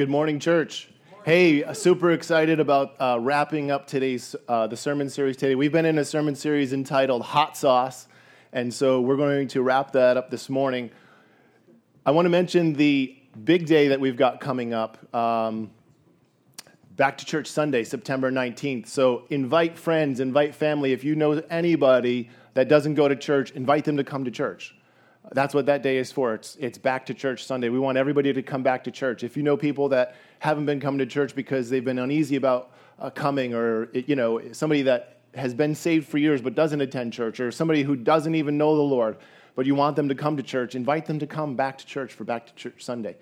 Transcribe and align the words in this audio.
Good 0.00 0.08
morning, 0.08 0.40
church. 0.40 0.88
Hey, 1.26 1.62
super 1.74 2.12
excited 2.12 2.58
about 2.58 2.98
uh, 2.98 3.18
wrapping 3.20 3.70
up 3.70 3.86
today's 3.86 4.34
uh, 4.48 4.66
the 4.66 4.74
sermon 4.74 5.10
series 5.10 5.36
today. 5.36 5.54
We've 5.54 5.70
been 5.70 5.84
in 5.84 5.98
a 5.98 6.06
sermon 6.06 6.34
series 6.34 6.72
entitled 6.72 7.20
"Hot 7.20 7.54
Sauce," 7.54 8.08
and 8.50 8.72
so 8.72 9.02
we're 9.02 9.18
going 9.18 9.48
to 9.48 9.60
wrap 9.60 9.92
that 9.92 10.16
up 10.16 10.30
this 10.30 10.48
morning. 10.48 10.90
I 12.06 12.12
want 12.12 12.24
to 12.24 12.30
mention 12.30 12.72
the 12.72 13.14
big 13.44 13.66
day 13.66 13.88
that 13.88 14.00
we've 14.00 14.16
got 14.16 14.40
coming 14.40 14.72
up. 14.72 15.14
Um, 15.14 15.70
Back 16.96 17.18
to 17.18 17.26
Church 17.26 17.48
Sunday, 17.48 17.84
September 17.84 18.32
19th. 18.32 18.86
So 18.86 19.26
invite 19.28 19.78
friends, 19.78 20.18
invite 20.18 20.54
family. 20.54 20.94
If 20.94 21.04
you 21.04 21.14
know 21.14 21.42
anybody 21.50 22.30
that 22.54 22.70
doesn't 22.70 22.94
go 22.94 23.06
to 23.06 23.16
church, 23.16 23.50
invite 23.50 23.84
them 23.84 23.98
to 23.98 24.04
come 24.04 24.24
to 24.24 24.30
church. 24.30 24.74
That's 25.32 25.54
what 25.54 25.66
that 25.66 25.82
day 25.82 25.98
is 25.98 26.10
for. 26.10 26.34
It's, 26.34 26.56
it's 26.58 26.78
back 26.78 27.06
to 27.06 27.14
church 27.14 27.44
Sunday. 27.44 27.68
We 27.68 27.78
want 27.78 27.98
everybody 27.98 28.32
to 28.32 28.42
come 28.42 28.62
back 28.62 28.84
to 28.84 28.90
church. 28.90 29.22
If 29.22 29.36
you 29.36 29.42
know 29.42 29.56
people 29.56 29.88
that 29.90 30.16
haven't 30.40 30.66
been 30.66 30.80
coming 30.80 30.98
to 30.98 31.06
church 31.06 31.34
because 31.34 31.70
they've 31.70 31.84
been 31.84 31.98
uneasy 31.98 32.36
about 32.36 32.72
uh, 32.98 33.10
coming, 33.10 33.54
or 33.54 33.90
you 33.92 34.16
know 34.16 34.40
somebody 34.52 34.82
that 34.82 35.18
has 35.34 35.54
been 35.54 35.74
saved 35.74 36.08
for 36.08 36.18
years 36.18 36.40
but 36.40 36.54
doesn't 36.54 36.80
attend 36.80 37.12
church, 37.12 37.38
or 37.38 37.52
somebody 37.52 37.82
who 37.82 37.94
doesn't 37.94 38.34
even 38.34 38.58
know 38.58 38.76
the 38.76 38.82
Lord, 38.82 39.18
but 39.54 39.66
you 39.66 39.74
want 39.74 39.94
them 39.94 40.08
to 40.08 40.14
come 40.14 40.36
to 40.36 40.42
church, 40.42 40.74
invite 40.74 41.06
them 41.06 41.18
to 41.18 41.26
come 41.26 41.54
back 41.54 41.78
to 41.78 41.86
church 41.86 42.12
for 42.12 42.24
Back 42.24 42.46
to 42.46 42.54
Church 42.54 42.82
Sunday. 42.82 43.16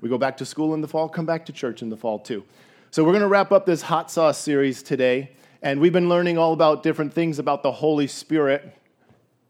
We 0.00 0.08
go 0.08 0.18
back 0.18 0.36
to 0.38 0.44
school 0.44 0.74
in 0.74 0.80
the 0.80 0.88
fall, 0.88 1.08
come 1.08 1.26
back 1.26 1.46
to 1.46 1.52
church 1.52 1.80
in 1.80 1.88
the 1.88 1.96
fall 1.96 2.18
too. 2.18 2.44
So 2.90 3.02
we're 3.02 3.12
going 3.12 3.22
to 3.22 3.28
wrap 3.28 3.50
up 3.50 3.66
this 3.66 3.82
hot 3.82 4.10
sauce 4.10 4.38
series 4.38 4.82
today, 4.82 5.30
and 5.62 5.80
we've 5.80 5.92
been 5.92 6.08
learning 6.08 6.38
all 6.38 6.52
about 6.52 6.82
different 6.82 7.14
things 7.14 7.38
about 7.38 7.62
the 7.62 7.72
Holy 7.72 8.06
Spirit 8.06 8.76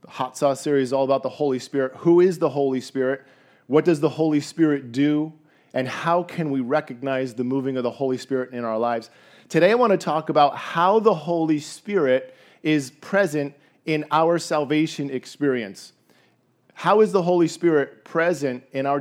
Hot 0.07 0.37
Sauce 0.37 0.61
series 0.61 0.93
all 0.93 1.05
about 1.05 1.23
the 1.23 1.29
Holy 1.29 1.59
Spirit. 1.59 1.93
Who 1.99 2.21
is 2.21 2.39
the 2.39 2.49
Holy 2.49 2.81
Spirit? 2.81 3.25
What 3.67 3.85
does 3.85 4.01
the 4.01 4.09
Holy 4.09 4.41
Spirit 4.41 4.93
do? 4.93 5.33
And 5.75 5.89
how 5.89 6.23
can 6.23 6.51
we 6.51 6.61
recognize 6.61 7.35
the 7.35 7.45
moving 7.45 7.77
of 7.77 7.83
the 7.83 7.91
Holy 7.91 8.17
Spirit 8.17 8.53
in 8.53 8.65
our 8.65 8.79
lives? 8.79 9.11
Today, 9.49 9.71
I 9.71 9.75
want 9.75 9.91
to 9.93 9.99
talk 9.99 10.29
about 10.29 10.57
how 10.57 11.01
the 11.01 11.15
Holy 11.15 11.59
Spirit 11.59 12.35
is 12.63 12.91
present 12.91 13.55
in 13.85 14.05
our 14.11 14.39
salvation 14.39 15.11
experience. 15.11 15.93
How 16.75 17.01
is 17.01 17.13
the 17.13 17.23
Holy 17.23 17.49
Spirit 17.49 18.05
present 18.05 18.65
in 18.73 18.87
our 18.87 19.01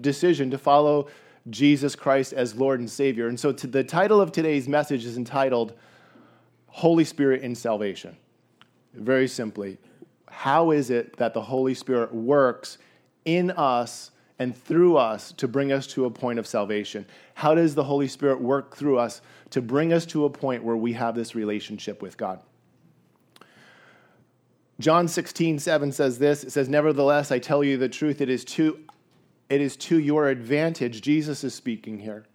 decision 0.00 0.50
to 0.50 0.58
follow 0.58 1.08
Jesus 1.50 1.96
Christ 1.96 2.32
as 2.32 2.54
Lord 2.54 2.80
and 2.80 2.90
Savior? 2.90 3.28
And 3.28 3.38
so, 3.38 3.52
the 3.52 3.82
title 3.84 4.20
of 4.20 4.30
today's 4.32 4.68
message 4.68 5.04
is 5.04 5.16
entitled 5.16 5.74
Holy 6.66 7.04
Spirit 7.04 7.42
in 7.42 7.54
Salvation. 7.54 8.16
Very 8.94 9.28
simply, 9.28 9.78
how 10.30 10.70
is 10.70 10.90
it 10.90 11.16
that 11.16 11.34
the 11.34 11.42
Holy 11.42 11.74
Spirit 11.74 12.14
works 12.14 12.78
in 13.24 13.50
us 13.52 14.10
and 14.38 14.56
through 14.56 14.96
us 14.96 15.32
to 15.32 15.48
bring 15.48 15.72
us 15.72 15.86
to 15.88 16.04
a 16.04 16.10
point 16.10 16.38
of 16.38 16.46
salvation? 16.46 17.06
How 17.34 17.54
does 17.54 17.74
the 17.74 17.84
Holy 17.84 18.08
Spirit 18.08 18.40
work 18.40 18.76
through 18.76 18.98
us 18.98 19.20
to 19.50 19.62
bring 19.62 19.92
us 19.92 20.06
to 20.06 20.24
a 20.24 20.30
point 20.30 20.62
where 20.62 20.76
we 20.76 20.92
have 20.92 21.14
this 21.14 21.34
relationship 21.34 22.02
with 22.02 22.16
God? 22.16 22.40
John 24.80 25.08
16, 25.08 25.58
7 25.58 25.90
says 25.90 26.18
this. 26.18 26.44
It 26.44 26.52
says, 26.52 26.68
Nevertheless, 26.68 27.32
I 27.32 27.40
tell 27.40 27.64
you 27.64 27.76
the 27.76 27.88
truth, 27.88 28.20
it 28.20 28.28
is 28.28 28.44
to, 28.44 28.78
it 29.48 29.60
is 29.60 29.76
to 29.76 29.98
your 29.98 30.28
advantage. 30.28 31.02
Jesus 31.02 31.42
is 31.42 31.52
speaking 31.52 31.98
here. 31.98 32.26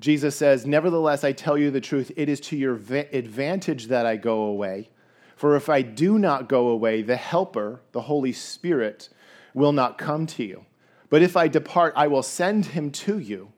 Jesus 0.00 0.34
says, 0.34 0.66
Nevertheless, 0.66 1.22
I 1.22 1.30
tell 1.30 1.56
you 1.56 1.70
the 1.70 1.80
truth, 1.80 2.10
it 2.16 2.28
is 2.28 2.40
to 2.40 2.56
your 2.56 2.74
advantage 2.74 3.86
that 3.86 4.06
I 4.06 4.16
go 4.16 4.42
away. 4.42 4.88
For 5.36 5.56
if 5.56 5.68
I 5.68 5.82
do 5.82 6.18
not 6.18 6.48
go 6.48 6.68
away, 6.68 7.02
the 7.02 7.16
Helper, 7.16 7.80
the 7.92 8.02
Holy 8.02 8.32
Spirit, 8.32 9.08
will 9.52 9.72
not 9.72 9.98
come 9.98 10.26
to 10.26 10.44
you. 10.44 10.64
But 11.10 11.22
if 11.22 11.36
I 11.36 11.48
depart, 11.48 11.94
I 11.96 12.06
will 12.06 12.22
send 12.22 12.66
him 12.66 12.90
to 12.90 13.18
you. 13.18 13.52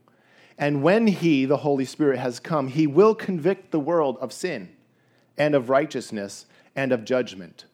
And 0.59 0.83
when 0.83 1.07
he, 1.07 1.45
the 1.45 1.59
Holy 1.59 1.85
Spirit, 1.85 2.19
has 2.19 2.41
come, 2.41 2.69
he 2.69 2.87
will 2.87 3.15
convict 3.15 3.71
the 3.71 3.81
world 3.81 4.17
of 4.21 4.33
sin 4.33 4.71
and 5.37 5.55
of 5.55 5.69
righteousness 5.69 6.47
and 6.75 6.93
of 6.93 7.05
judgment. 7.05 7.67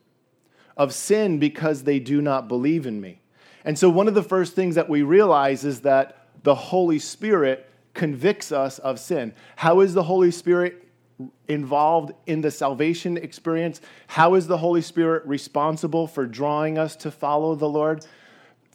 Of 0.76 0.92
sin 0.92 1.38
because 1.38 1.84
they 1.84 2.00
do 2.00 2.20
not 2.20 2.48
believe 2.48 2.86
in 2.86 3.00
me. 3.00 3.20
And 3.64 3.78
so, 3.78 3.88
one 3.88 4.08
of 4.08 4.14
the 4.14 4.22
first 4.22 4.54
things 4.54 4.74
that 4.74 4.88
we 4.88 5.02
realize 5.02 5.64
is 5.64 5.82
that 5.82 6.28
the 6.42 6.54
Holy 6.54 6.98
Spirit 6.98 7.68
convicts 7.94 8.50
us 8.50 8.78
of 8.80 8.98
sin. 8.98 9.34
How 9.56 9.80
is 9.80 9.94
the 9.94 10.02
Holy 10.02 10.30
Spirit 10.30 10.81
involved 11.48 12.12
in 12.26 12.40
the 12.40 12.50
salvation 12.50 13.16
experience? 13.16 13.80
How 14.06 14.34
is 14.34 14.46
the 14.46 14.58
Holy 14.58 14.82
Spirit 14.82 15.26
responsible 15.26 16.06
for 16.06 16.26
drawing 16.26 16.78
us 16.78 16.96
to 16.96 17.10
follow 17.10 17.54
the 17.54 17.68
Lord? 17.68 18.06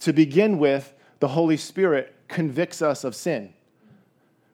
To 0.01 0.13
begin 0.13 0.59
with, 0.59 0.93
the 1.19 1.29
Holy 1.29 1.57
Spirit 1.57 2.13
convicts 2.27 2.81
us 2.81 3.03
of 3.03 3.15
sin. 3.15 3.53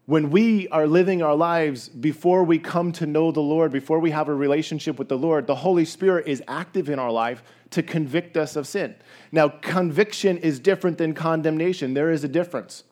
When 0.05 0.31
we 0.31 0.67
are 0.67 0.85
living 0.85 1.21
our 1.21 1.35
lives 1.35 1.87
before 1.87 2.43
we 2.43 2.59
come 2.59 2.91
to 2.93 3.05
know 3.05 3.31
the 3.31 3.39
Lord, 3.39 3.71
before 3.71 3.99
we 3.99 4.11
have 4.11 4.27
a 4.27 4.33
relationship 4.33 4.99
with 4.99 5.07
the 5.07 5.17
Lord, 5.17 5.47
the 5.47 5.55
Holy 5.55 5.85
Spirit 5.85 6.27
is 6.27 6.43
active 6.47 6.89
in 6.89 6.99
our 6.99 7.11
life 7.11 7.41
to 7.69 7.81
convict 7.81 8.35
us 8.35 8.57
of 8.57 8.67
sin. 8.67 8.95
Now, 9.31 9.47
conviction 9.47 10.37
is 10.37 10.59
different 10.59 10.97
than 10.97 11.13
condemnation. 11.13 11.93
There 11.93 12.11
is 12.11 12.25
a 12.25 12.27
difference. 12.27 12.83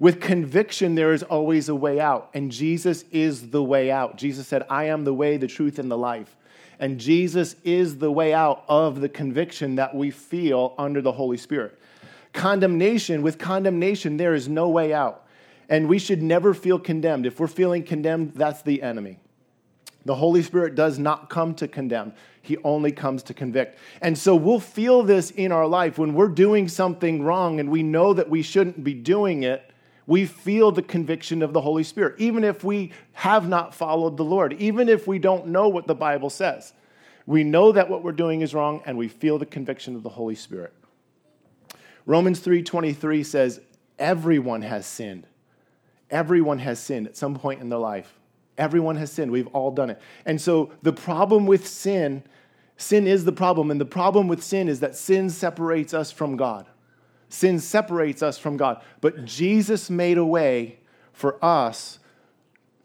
With 0.00 0.18
conviction, 0.18 0.94
there 0.94 1.12
is 1.12 1.22
always 1.22 1.68
a 1.68 1.74
way 1.74 2.00
out, 2.00 2.30
and 2.32 2.50
Jesus 2.50 3.04
is 3.12 3.50
the 3.50 3.62
way 3.62 3.90
out. 3.90 4.16
Jesus 4.16 4.48
said, 4.48 4.64
I 4.70 4.84
am 4.84 5.04
the 5.04 5.12
way, 5.12 5.36
the 5.36 5.46
truth, 5.46 5.78
and 5.78 5.90
the 5.90 5.98
life. 5.98 6.38
And 6.78 6.98
Jesus 6.98 7.54
is 7.64 7.98
the 7.98 8.10
way 8.10 8.32
out 8.32 8.64
of 8.66 9.02
the 9.02 9.10
conviction 9.10 9.74
that 9.74 9.94
we 9.94 10.10
feel 10.10 10.74
under 10.78 11.02
the 11.02 11.12
Holy 11.12 11.36
Spirit. 11.36 11.78
Condemnation, 12.32 13.20
with 13.20 13.36
condemnation, 13.38 14.16
there 14.16 14.32
is 14.32 14.48
no 14.48 14.70
way 14.70 14.94
out. 14.94 15.26
And 15.68 15.86
we 15.86 15.98
should 15.98 16.22
never 16.22 16.54
feel 16.54 16.78
condemned. 16.78 17.26
If 17.26 17.38
we're 17.38 17.46
feeling 17.46 17.82
condemned, 17.82 18.32
that's 18.34 18.62
the 18.62 18.82
enemy. 18.82 19.18
The 20.06 20.14
Holy 20.14 20.42
Spirit 20.42 20.76
does 20.76 20.98
not 20.98 21.28
come 21.28 21.54
to 21.56 21.68
condemn, 21.68 22.14
He 22.40 22.56
only 22.64 22.90
comes 22.90 23.22
to 23.24 23.34
convict. 23.34 23.78
And 24.00 24.16
so 24.16 24.34
we'll 24.34 24.60
feel 24.60 25.02
this 25.02 25.30
in 25.30 25.52
our 25.52 25.66
life 25.66 25.98
when 25.98 26.14
we're 26.14 26.28
doing 26.28 26.68
something 26.68 27.22
wrong 27.22 27.60
and 27.60 27.70
we 27.70 27.82
know 27.82 28.14
that 28.14 28.30
we 28.30 28.40
shouldn't 28.40 28.82
be 28.82 28.94
doing 28.94 29.42
it 29.42 29.70
we 30.10 30.26
feel 30.26 30.72
the 30.72 30.82
conviction 30.82 31.40
of 31.40 31.52
the 31.52 31.60
Holy 31.60 31.84
Spirit, 31.84 32.16
even 32.18 32.42
if 32.42 32.64
we 32.64 32.90
have 33.12 33.48
not 33.48 33.72
followed 33.72 34.16
the 34.16 34.24
Lord, 34.24 34.52
even 34.54 34.88
if 34.88 35.06
we 35.06 35.20
don't 35.20 35.46
know 35.46 35.68
what 35.68 35.86
the 35.86 35.94
Bible 35.94 36.30
says. 36.30 36.72
We 37.26 37.44
know 37.44 37.70
that 37.70 37.88
what 37.88 38.02
we're 38.02 38.10
doing 38.10 38.40
is 38.40 38.52
wrong 38.52 38.82
and 38.84 38.98
we 38.98 39.06
feel 39.06 39.38
the 39.38 39.46
conviction 39.46 39.94
of 39.94 40.02
the 40.02 40.08
Holy 40.08 40.34
Spirit. 40.34 40.74
Romans 42.06 42.40
3:23 42.40 43.22
says 43.22 43.60
everyone 44.00 44.62
has 44.62 44.84
sinned. 44.84 45.28
Everyone 46.10 46.58
has 46.58 46.80
sinned 46.80 47.06
at 47.06 47.16
some 47.16 47.36
point 47.36 47.60
in 47.60 47.68
their 47.68 47.78
life. 47.78 48.18
Everyone 48.58 48.96
has 48.96 49.12
sinned. 49.12 49.30
We've 49.30 49.46
all 49.54 49.70
done 49.70 49.90
it. 49.90 50.00
And 50.26 50.40
so 50.40 50.72
the 50.82 50.92
problem 50.92 51.46
with 51.46 51.68
sin, 51.68 52.24
sin 52.76 53.06
is 53.06 53.24
the 53.24 53.30
problem 53.30 53.70
and 53.70 53.80
the 53.80 53.84
problem 53.84 54.26
with 54.26 54.42
sin 54.42 54.68
is 54.68 54.80
that 54.80 54.96
sin 54.96 55.30
separates 55.30 55.94
us 55.94 56.10
from 56.10 56.36
God. 56.36 56.66
Sin 57.30 57.60
separates 57.60 58.22
us 58.22 58.36
from 58.36 58.56
God. 58.56 58.82
But 59.00 59.24
Jesus 59.24 59.88
made 59.88 60.18
a 60.18 60.24
way 60.24 60.80
for 61.12 61.42
us 61.42 62.00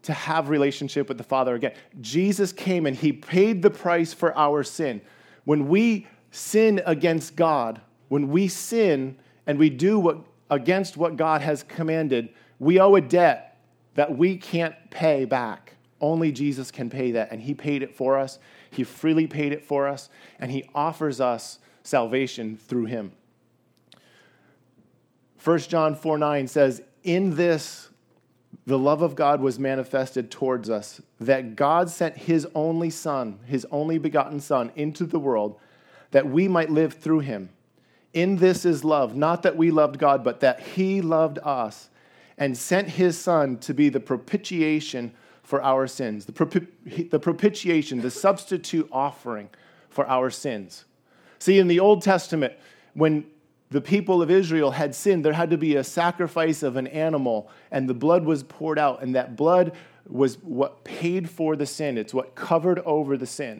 to 0.04 0.14
have 0.14 0.50
relationship 0.50 1.10
with 1.10 1.18
the 1.18 1.24
Father 1.24 1.56
again. 1.56 1.74
Jesus 2.00 2.54
came 2.54 2.86
and 2.86 2.96
he 2.96 3.12
paid 3.12 3.64
the 3.64 3.72
price 3.72 4.14
for 4.14 4.38
our 4.38 4.64
sin. 4.64 5.02
When 5.46 5.68
we 5.68 6.08
sin 6.30 6.80
against 6.86 7.36
God, 7.36 7.82
when 8.10 8.30
we 8.30 8.48
sin 8.48 9.18
and 9.48 9.58
we 9.58 9.70
do 9.72 10.00
what 10.00 10.20
against 10.52 10.96
what 10.96 11.18
God 11.18 11.42
has 11.42 11.64
commanded, 11.64 12.30
we 12.60 12.80
owe 12.80 12.94
a 12.94 13.02
debt 13.02 13.58
that 13.96 14.16
we 14.16 14.38
can't 14.38 14.76
pay 14.92 15.26
back. 15.26 15.74
Only 16.00 16.32
Jesus 16.32 16.70
can 16.70 16.92
pay 16.92 17.12
that 17.14 17.32
and 17.32 17.42
he 17.42 17.56
paid 17.56 17.82
it 17.82 17.96
for 17.96 18.20
us. 18.20 18.38
He 18.70 18.84
freely 18.84 19.26
paid 19.26 19.54
it 19.54 19.66
for 19.66 19.88
us 19.88 20.10
and 20.40 20.52
he 20.52 20.70
offers 20.76 21.20
us 21.20 21.58
salvation 21.82 22.58
through 22.58 22.86
him. 22.86 23.14
1 25.46 25.60
John 25.60 25.96
4 25.96 26.18
9 26.18 26.48
says, 26.48 26.82
In 27.04 27.36
this 27.36 27.90
the 28.66 28.80
love 28.80 29.04
of 29.04 29.16
God 29.16 29.42
was 29.42 29.60
manifested 29.60 30.32
towards 30.32 30.72
us, 30.72 31.00
that 31.20 31.56
God 31.56 31.88
sent 31.88 32.18
his 32.18 32.48
only 32.56 32.90
Son, 32.90 33.40
his 33.46 33.66
only 33.70 34.00
begotten 34.00 34.40
Son, 34.40 34.72
into 34.76 35.06
the 35.06 35.20
world, 35.20 35.60
that 36.10 36.26
we 36.26 36.48
might 36.48 36.72
live 36.72 36.94
through 36.94 37.20
him. 37.20 37.50
In 38.12 38.38
this 38.38 38.66
is 38.66 38.84
love, 38.84 39.16
not 39.16 39.44
that 39.44 39.56
we 39.56 39.70
loved 39.70 40.00
God, 40.00 40.24
but 40.24 40.40
that 40.40 40.60
he 40.62 41.02
loved 41.02 41.38
us 41.44 41.90
and 42.40 42.58
sent 42.58 42.90
his 42.90 43.20
Son 43.20 43.58
to 43.60 43.74
be 43.74 43.90
the 43.90 44.00
propitiation 44.00 45.14
for 45.44 45.62
our 45.62 45.86
sins, 45.86 46.26
the, 46.26 46.32
propi- 46.32 47.10
the 47.12 47.20
propitiation, 47.20 48.02
the 48.02 48.10
substitute 48.10 48.90
offering 48.92 49.50
for 49.90 50.08
our 50.08 50.32
sins. 50.32 50.86
See, 51.38 51.60
in 51.60 51.68
the 51.68 51.80
Old 51.80 52.02
Testament, 52.02 52.54
when 52.96 53.26
the 53.76 53.82
people 53.82 54.22
of 54.22 54.32
Israel 54.32 54.72
had 54.72 54.96
sinned, 54.96 55.26
there 55.26 55.34
had 55.34 55.50
to 55.50 55.58
be 55.58 55.76
a 55.76 55.84
sacrifice 55.84 56.64
of 56.64 56.78
an 56.78 56.88
animal, 56.88 57.50
and 57.72 57.90
the 57.90 57.94
blood 57.94 58.24
was 58.24 58.42
poured 58.42 58.80
out, 58.80 59.04
and 59.04 59.16
that 59.16 59.36
blood 59.36 59.74
was 60.08 60.38
what 60.38 60.86
paid 60.86 61.30
for 61.30 61.58
the 61.58 61.66
sin. 61.66 61.98
It's 61.98 62.14
what 62.14 62.36
covered 62.36 62.80
over 62.86 63.18
the 63.18 63.26
sin. 63.26 63.60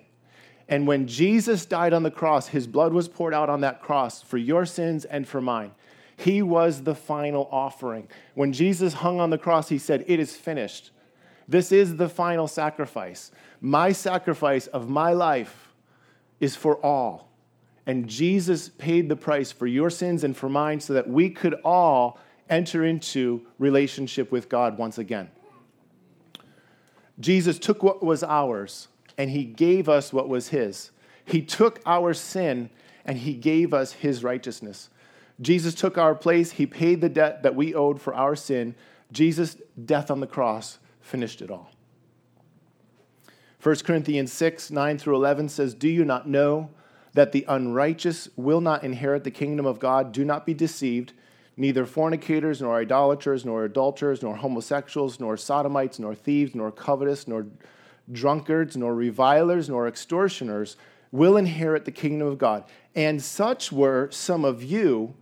And 0.70 0.88
when 0.88 1.06
Jesus 1.06 1.66
died 1.66 1.92
on 1.92 2.04
the 2.04 2.12
cross, 2.12 2.48
his 2.48 2.66
blood 2.66 2.94
was 2.94 3.10
poured 3.10 3.34
out 3.34 3.50
on 3.50 3.60
that 3.60 3.82
cross 3.82 4.22
for 4.22 4.38
your 4.38 4.66
sins 4.66 5.04
and 5.04 5.28
for 5.28 5.42
mine. 5.42 5.72
He 6.16 6.42
was 6.42 6.84
the 6.84 6.96
final 6.96 7.50
offering. 7.52 8.08
When 8.36 8.54
Jesus 8.54 8.94
hung 8.94 9.20
on 9.20 9.32
the 9.32 9.38
cross, 9.38 9.68
he 9.68 9.78
said, 9.78 10.06
It 10.08 10.22
is 10.22 10.34
finished. 10.34 10.92
This 11.46 11.74
is 11.74 11.98
the 11.98 12.08
final 12.08 12.48
sacrifice. 12.48 13.32
My 13.60 13.92
sacrifice 13.92 14.68
of 14.68 14.90
my 14.90 15.12
life 15.12 15.74
is 16.40 16.56
for 16.56 16.78
all. 16.78 17.25
And 17.88 18.08
Jesus 18.08 18.70
paid 18.70 19.10
the 19.10 19.16
price 19.16 19.52
for 19.52 19.68
your 19.68 19.90
sins 19.90 20.24
and 20.24 20.36
for 20.36 20.50
mine 20.50 20.80
so 20.80 20.94
that 20.94 21.08
we 21.08 21.30
could 21.30 21.54
all 21.64 22.20
enter 22.50 22.84
into 22.84 23.46
relationship 23.60 24.32
with 24.32 24.50
God 24.50 24.78
once 24.78 24.98
again. 24.98 25.30
Jesus 27.20 27.60
took 27.60 27.84
what 27.84 28.04
was 28.04 28.24
ours 28.24 28.88
and 29.18 29.30
he 29.30 29.46
gave 29.46 29.88
us 29.88 30.12
what 30.12 30.28
was 30.28 30.50
his. 30.50 30.92
He 31.24 31.42
took 31.42 31.80
our 31.86 32.14
sin 32.14 32.70
and 33.06 33.20
he 33.20 33.34
gave 33.34 33.74
us 33.74 33.94
his 33.94 34.24
righteousness. 34.24 34.90
Jesus 35.42 35.76
took 35.76 35.98
our 35.98 36.16
place, 36.16 36.52
he 36.52 36.66
paid 36.66 37.02
the 37.02 37.10
debt 37.10 37.44
that 37.44 37.56
we 37.56 37.74
owed 37.74 38.02
for 38.02 38.14
our 38.16 38.36
sin. 38.36 38.76
Jesus' 39.12 39.58
death 39.86 40.10
on 40.10 40.20
the 40.20 40.28
cross 40.28 40.80
finished 41.02 41.42
it 41.42 41.52
all. 41.52 41.72
1 43.62 43.78
Corinthians 43.78 44.32
6 44.32 44.72
9 44.72 44.98
through 44.98 45.16
11 45.16 45.50
says, 45.50 45.74
Do 45.74 45.90
you 45.90 46.06
not 46.06 46.28
know 46.28 46.70
that 47.16 47.32
the 47.32 47.46
unrighteous 47.48 48.30
will 48.36 48.62
not 48.62 48.84
inherit 48.84 49.24
the 49.24 49.32
kingdom 49.32 49.66
of 49.66 49.80
God? 49.80 50.12
Do 50.12 50.24
not 50.24 50.46
be 50.46 50.54
deceived. 50.54 51.14
Neither 51.58 51.86
fornicators, 51.86 52.62
nor 52.62 52.76
idolaters, 52.76 53.46
nor 53.46 53.64
adulterers, 53.64 54.22
nor 54.22 54.36
homosexuals, 54.36 55.20
nor 55.20 55.38
sodomites, 55.38 55.98
nor 55.98 56.14
thieves, 56.14 56.54
nor 56.54 56.72
covetous, 56.72 57.26
nor 57.28 57.48
drunkards, 58.12 58.76
nor 58.76 58.94
revilers, 58.94 59.70
nor 59.70 59.88
extortioners 59.88 60.76
will 61.14 61.38
inherit 61.38 61.86
the 61.86 61.92
kingdom 61.92 62.28
of 62.28 62.38
God. 62.38 62.66
And 62.94 63.24
such 63.24 63.72
were 63.72 64.10
some 64.12 64.44
of 64.44 64.62
you. 64.62 65.16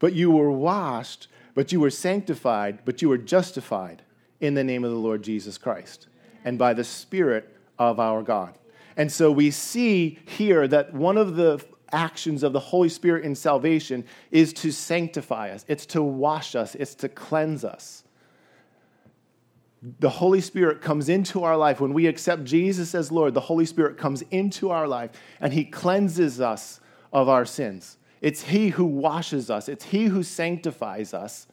But 0.00 0.14
you 0.14 0.32
were 0.32 0.50
washed, 0.50 1.28
but 1.54 1.70
you 1.70 1.78
were 1.78 1.90
sanctified, 1.90 2.80
but 2.84 3.00
you 3.00 3.08
were 3.08 3.18
justified 3.18 4.02
in 4.40 4.54
the 4.54 4.64
name 4.64 4.82
of 4.82 4.90
the 4.90 4.96
Lord 4.96 5.22
Jesus 5.22 5.56
Christ 5.56 6.08
and 6.44 6.58
by 6.58 6.74
the 6.74 6.82
Spirit 6.82 7.56
of 7.78 8.00
our 8.00 8.24
God. 8.24 8.58
And 8.96 9.10
so 9.10 9.30
we 9.30 9.50
see 9.50 10.18
here 10.24 10.68
that 10.68 10.92
one 10.92 11.16
of 11.16 11.36
the 11.36 11.64
actions 11.92 12.42
of 12.42 12.52
the 12.52 12.60
Holy 12.60 12.88
Spirit 12.88 13.24
in 13.24 13.34
salvation 13.34 14.04
is 14.30 14.52
to 14.54 14.70
sanctify 14.70 15.50
us, 15.50 15.64
it's 15.68 15.86
to 15.86 16.02
wash 16.02 16.54
us, 16.54 16.74
it's 16.74 16.94
to 16.96 17.08
cleanse 17.08 17.64
us. 17.64 18.04
The 19.98 20.10
Holy 20.10 20.40
Spirit 20.40 20.80
comes 20.80 21.08
into 21.08 21.42
our 21.42 21.56
life. 21.56 21.80
When 21.80 21.92
we 21.92 22.06
accept 22.06 22.44
Jesus 22.44 22.94
as 22.94 23.10
Lord, 23.10 23.34
the 23.34 23.40
Holy 23.40 23.66
Spirit 23.66 23.98
comes 23.98 24.22
into 24.30 24.70
our 24.70 24.86
life 24.86 25.10
and 25.40 25.52
He 25.52 25.64
cleanses 25.64 26.40
us 26.40 26.80
of 27.12 27.28
our 27.28 27.44
sins. 27.44 27.98
It's 28.20 28.42
He 28.42 28.68
who 28.68 28.84
washes 28.84 29.50
us, 29.50 29.68
it's 29.68 29.86
He 29.86 30.04
who 30.04 30.22
sanctifies 30.22 31.12
us, 31.12 31.48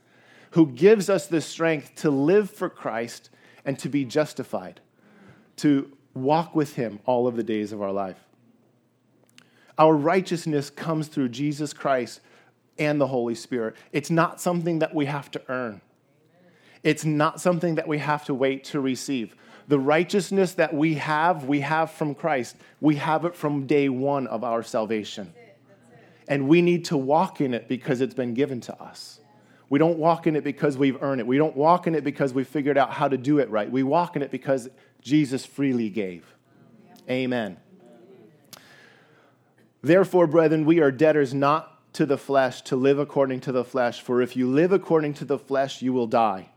who 0.51 0.67
gives 0.67 1.09
us 1.09 1.25
the 1.25 1.41
strength 1.41 1.95
to 1.95 2.11
live 2.11 2.51
for 2.51 2.69
Christ 2.69 3.31
and 3.65 3.77
to 3.79 3.89
be 3.89 4.05
justified, 4.05 4.79
to 5.57 5.91
walk 6.13 6.55
with 6.55 6.75
Him 6.75 6.99
all 7.05 7.27
of 7.27 7.35
the 7.35 7.43
days 7.43 7.71
of 7.71 7.81
our 7.81 7.91
life. 7.91 8.17
Our 9.77 9.95
righteousness 9.95 10.69
comes 10.69 11.07
through 11.07 11.29
Jesus 11.29 11.71
Christ 11.73 12.19
and 12.77 12.99
the 12.99 13.07
Holy 13.07 13.35
Spirit. 13.35 13.75
It's 13.91 14.09
not 14.09 14.41
something 14.41 14.79
that 14.79 14.93
we 14.93 15.05
have 15.05 15.31
to 15.31 15.41
earn, 15.47 15.81
it's 16.83 17.05
not 17.05 17.41
something 17.41 17.75
that 17.75 17.87
we 17.87 17.97
have 17.99 18.25
to 18.25 18.33
wait 18.33 18.63
to 18.65 18.79
receive. 18.79 19.35
The 19.67 19.79
righteousness 19.79 20.53
that 20.53 20.73
we 20.73 20.95
have, 20.95 21.45
we 21.45 21.59
have 21.59 21.91
from 21.91 22.15
Christ. 22.15 22.55
We 22.81 22.95
have 22.95 23.23
it 23.25 23.35
from 23.35 23.67
day 23.67 23.87
one 23.87 24.25
of 24.25 24.43
our 24.43 24.63
salvation. 24.63 25.31
And 26.27 26.47
we 26.47 26.63
need 26.63 26.85
to 26.85 26.97
walk 26.97 27.39
in 27.39 27.53
it 27.53 27.67
because 27.67 28.01
it's 28.01 28.15
been 28.15 28.33
given 28.33 28.61
to 28.61 28.81
us. 28.81 29.19
We 29.69 29.77
don't 29.77 29.99
walk 29.99 30.25
in 30.25 30.35
it 30.35 30.43
because 30.43 30.75
we've 30.75 31.01
earned 31.03 31.21
it. 31.21 31.27
We 31.27 31.37
don't 31.37 31.55
walk 31.55 31.85
in 31.85 31.93
it 31.93 32.03
because 32.03 32.33
we 32.33 32.43
figured 32.43 32.79
out 32.79 32.91
how 32.91 33.07
to 33.07 33.17
do 33.17 33.37
it 33.37 33.49
right. 33.51 33.69
We 33.69 33.83
walk 33.83 34.15
in 34.15 34.23
it 34.23 34.31
because 34.31 34.69
Jesus 35.01 35.45
freely 35.45 35.89
gave. 35.89 36.35
Amen. 37.09 37.57
Therefore, 39.81 40.27
brethren, 40.27 40.65
we 40.65 40.79
are 40.79 40.91
debtors 40.91 41.33
not 41.33 41.93
to 41.93 42.05
the 42.05 42.17
flesh 42.17 42.61
to 42.63 42.75
live 42.75 42.99
according 42.99 43.39
to 43.41 43.51
the 43.51 43.63
flesh. 43.63 44.01
For 44.01 44.21
if 44.21 44.35
you 44.35 44.49
live 44.49 44.71
according 44.71 45.13
to 45.15 45.25
the 45.25 45.39
flesh, 45.39 45.81
you 45.81 45.93
will 45.93 46.07
die. 46.07 46.49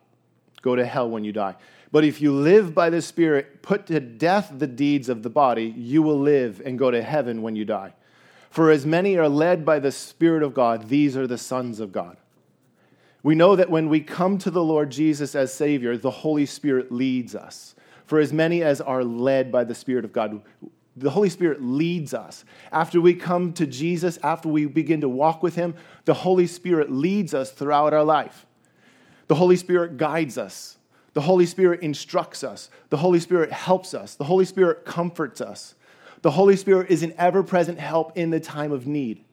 Go 0.61 0.77
to 0.77 0.85
hell 0.85 1.09
when 1.09 1.25
you 1.25 1.33
die. 1.33 1.57
But 1.91 2.05
if 2.05 2.21
you 2.21 2.33
live 2.33 2.75
by 2.75 2.91
the 2.91 3.03
Spirit, 3.03 3.63
put 3.63 3.87
to 3.87 4.01
death 4.01 4.51
the 4.57 4.67
deeds 4.67 5.09
of 5.09 5.23
the 5.23 5.31
body, 5.31 5.75
you 5.77 6.03
will 6.03 6.19
live 6.19 6.63
and 6.65 6.79
go 6.79 6.91
to 6.91 7.03
heaven 7.03 7.43
when 7.43 7.55
you 7.55 7.65
die. 7.65 7.95
For 8.51 8.71
as 8.71 8.85
many 8.85 9.17
are 9.17 9.29
led 9.29 9.65
by 9.65 9.79
the 9.79 9.93
Spirit 9.93 10.43
of 10.43 10.55
God, 10.55 10.89
these 10.89 11.17
are 11.17 11.27
the 11.27 11.39
sons 11.39 11.81
of 11.81 11.93
God. 11.93 12.17
We 13.23 13.35
know 13.35 13.57
that 13.57 13.71
when 13.71 13.89
we 13.89 14.01
come 14.01 14.39
to 14.39 14.51
the 14.51 14.65
Lord 14.65 14.91
Jesus 14.91 15.35
as 15.35 15.55
Savior, 15.55 15.97
the 15.97 16.11
Holy 16.11 16.47
Spirit 16.47 16.91
leads 16.91 17.35
us. 17.35 17.75
For 18.13 18.21
as 18.21 18.31
many 18.31 18.63
as 18.63 18.83
are 18.83 19.03
led 19.03 19.51
by 19.51 19.65
the 19.65 19.75
Spirit 19.75 20.05
of 20.05 20.13
God, 20.13 20.43
the 20.95 21.09
Holy 21.09 21.31
Spirit 21.31 21.63
leads 21.63 22.13
us. 22.13 22.45
After 22.71 23.01
we 23.01 23.15
come 23.15 23.55
to 23.55 23.67
Jesus, 23.67 24.19
after 24.23 24.51
we 24.51 24.67
begin 24.67 25.01
to 25.01 25.09
walk 25.09 25.43
with 25.43 25.55
Him, 25.55 25.75
the 26.05 26.13
Holy 26.13 26.47
Spirit 26.47 26.93
leads 26.93 27.33
us 27.33 27.51
throughout 27.51 27.95
our 27.95 28.05
life. 28.05 28.45
The 29.29 29.35
Holy 29.35 29.57
Spirit 29.57 29.97
guides 29.97 30.37
us. 30.37 30.77
The 31.15 31.23
Holy 31.23 31.47
Spirit 31.47 31.81
instructs 31.81 32.45
us. 32.45 32.69
The 32.91 32.99
Holy 32.99 33.19
Spirit 33.19 33.51
helps 33.51 33.95
us. 33.95 34.15
The 34.15 34.25
Holy 34.25 34.45
Spirit 34.45 34.85
comforts 34.85 35.41
us. 35.41 35.75
The 36.21 36.33
Holy 36.33 36.57
Spirit 36.57 36.91
is 36.91 37.03
an 37.03 37.15
ever 37.17 37.43
present 37.43 37.81
help 37.81 38.19
in 38.19 38.29
the 38.29 38.41
time 38.41 38.73
of 38.73 38.87
need. 38.87 39.25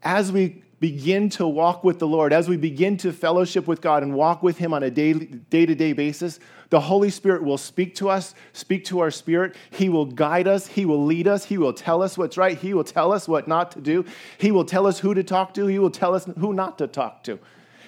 As 0.00 0.30
we 0.30 0.62
begin 0.82 1.28
to 1.28 1.46
walk 1.46 1.84
with 1.84 2.00
the 2.00 2.08
Lord, 2.08 2.32
as 2.32 2.48
we 2.48 2.56
begin 2.56 2.96
to 2.96 3.12
fellowship 3.12 3.68
with 3.68 3.80
God 3.80 4.02
and 4.02 4.12
walk 4.12 4.42
with 4.42 4.58
Him 4.58 4.74
on 4.74 4.82
a 4.82 4.90
day 4.90 5.12
to 5.12 5.74
day 5.76 5.92
basis, 5.92 6.40
the 6.70 6.80
Holy 6.80 7.08
Spirit 7.08 7.44
will 7.44 7.56
speak 7.56 7.94
to 7.94 8.08
us, 8.08 8.34
speak 8.52 8.84
to 8.86 8.98
our 8.98 9.12
spirit. 9.12 9.54
He 9.70 9.88
will 9.88 10.06
guide 10.06 10.48
us, 10.48 10.66
He 10.66 10.84
will 10.84 11.04
lead 11.04 11.28
us, 11.28 11.44
He 11.44 11.56
will 11.56 11.72
tell 11.72 12.02
us 12.02 12.18
what's 12.18 12.36
right, 12.36 12.58
He 12.58 12.74
will 12.74 12.82
tell 12.82 13.12
us 13.12 13.28
what 13.28 13.46
not 13.46 13.70
to 13.70 13.80
do, 13.80 14.04
He 14.38 14.50
will 14.50 14.64
tell 14.64 14.88
us 14.88 14.98
who 14.98 15.14
to 15.14 15.22
talk 15.22 15.54
to, 15.54 15.68
He 15.68 15.78
will 15.78 15.88
tell 15.88 16.16
us 16.16 16.24
who 16.36 16.52
not 16.52 16.78
to 16.78 16.88
talk 16.88 17.22
to. 17.24 17.38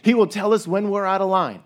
He 0.00 0.14
will 0.14 0.28
tell 0.28 0.54
us 0.54 0.68
when 0.68 0.88
we're 0.88 1.04
out 1.04 1.20
of 1.20 1.28
line, 1.28 1.64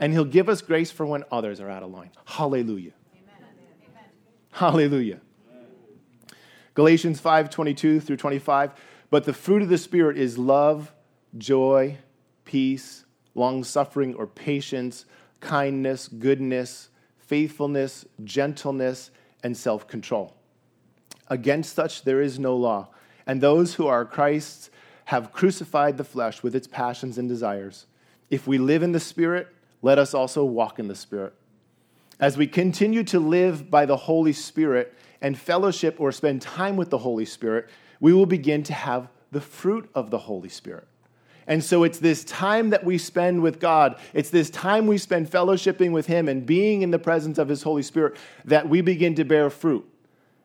and 0.00 0.14
He'll 0.14 0.24
give 0.24 0.48
us 0.48 0.62
grace 0.62 0.90
for 0.90 1.04
when 1.04 1.24
others 1.30 1.60
are 1.60 1.68
out 1.68 1.82
of 1.82 1.90
line. 1.90 2.10
Hallelujah. 2.24 2.92
Amen. 3.14 4.06
Hallelujah. 4.50 5.20
Galatians 6.72 7.20
5 7.20 7.50
22 7.50 8.00
through 8.00 8.16
25. 8.16 8.72
But 9.12 9.24
the 9.24 9.34
fruit 9.34 9.60
of 9.60 9.68
the 9.68 9.76
Spirit 9.76 10.16
is 10.16 10.38
love, 10.38 10.90
joy, 11.36 11.98
peace, 12.46 13.04
long 13.34 13.62
suffering 13.62 14.14
or 14.14 14.26
patience, 14.26 15.04
kindness, 15.38 16.08
goodness, 16.08 16.88
faithfulness, 17.18 18.06
gentleness, 18.24 19.10
and 19.42 19.54
self 19.54 19.86
control. 19.86 20.34
Against 21.28 21.74
such 21.74 22.04
there 22.04 22.22
is 22.22 22.38
no 22.38 22.56
law. 22.56 22.88
And 23.26 23.42
those 23.42 23.74
who 23.74 23.86
are 23.86 24.06
Christ's 24.06 24.70
have 25.04 25.30
crucified 25.30 25.98
the 25.98 26.04
flesh 26.04 26.42
with 26.42 26.56
its 26.56 26.66
passions 26.66 27.18
and 27.18 27.28
desires. 27.28 27.84
If 28.30 28.46
we 28.46 28.56
live 28.56 28.82
in 28.82 28.92
the 28.92 28.98
Spirit, 28.98 29.46
let 29.82 29.98
us 29.98 30.14
also 30.14 30.42
walk 30.42 30.78
in 30.78 30.88
the 30.88 30.94
Spirit. 30.94 31.34
As 32.18 32.38
we 32.38 32.46
continue 32.46 33.04
to 33.04 33.20
live 33.20 33.70
by 33.70 33.84
the 33.84 33.96
Holy 33.98 34.32
Spirit 34.32 34.94
and 35.20 35.38
fellowship 35.38 36.00
or 36.00 36.12
spend 36.12 36.40
time 36.40 36.78
with 36.78 36.88
the 36.88 36.96
Holy 36.96 37.26
Spirit, 37.26 37.68
we 38.02 38.12
will 38.12 38.26
begin 38.26 38.64
to 38.64 38.72
have 38.74 39.08
the 39.30 39.40
fruit 39.40 39.88
of 39.94 40.10
the 40.10 40.18
Holy 40.18 40.48
Spirit. 40.48 40.88
And 41.46 41.62
so 41.62 41.84
it's 41.84 41.98
this 41.98 42.24
time 42.24 42.70
that 42.70 42.84
we 42.84 42.98
spend 42.98 43.42
with 43.42 43.60
God, 43.60 43.96
it's 44.12 44.28
this 44.28 44.50
time 44.50 44.88
we 44.88 44.98
spend 44.98 45.30
fellowshipping 45.30 45.92
with 45.92 46.06
Him 46.06 46.28
and 46.28 46.44
being 46.44 46.82
in 46.82 46.90
the 46.90 46.98
presence 46.98 47.38
of 47.38 47.48
His 47.48 47.62
Holy 47.62 47.82
Spirit 47.82 48.16
that 48.44 48.68
we 48.68 48.80
begin 48.80 49.14
to 49.14 49.24
bear 49.24 49.48
fruit. 49.50 49.88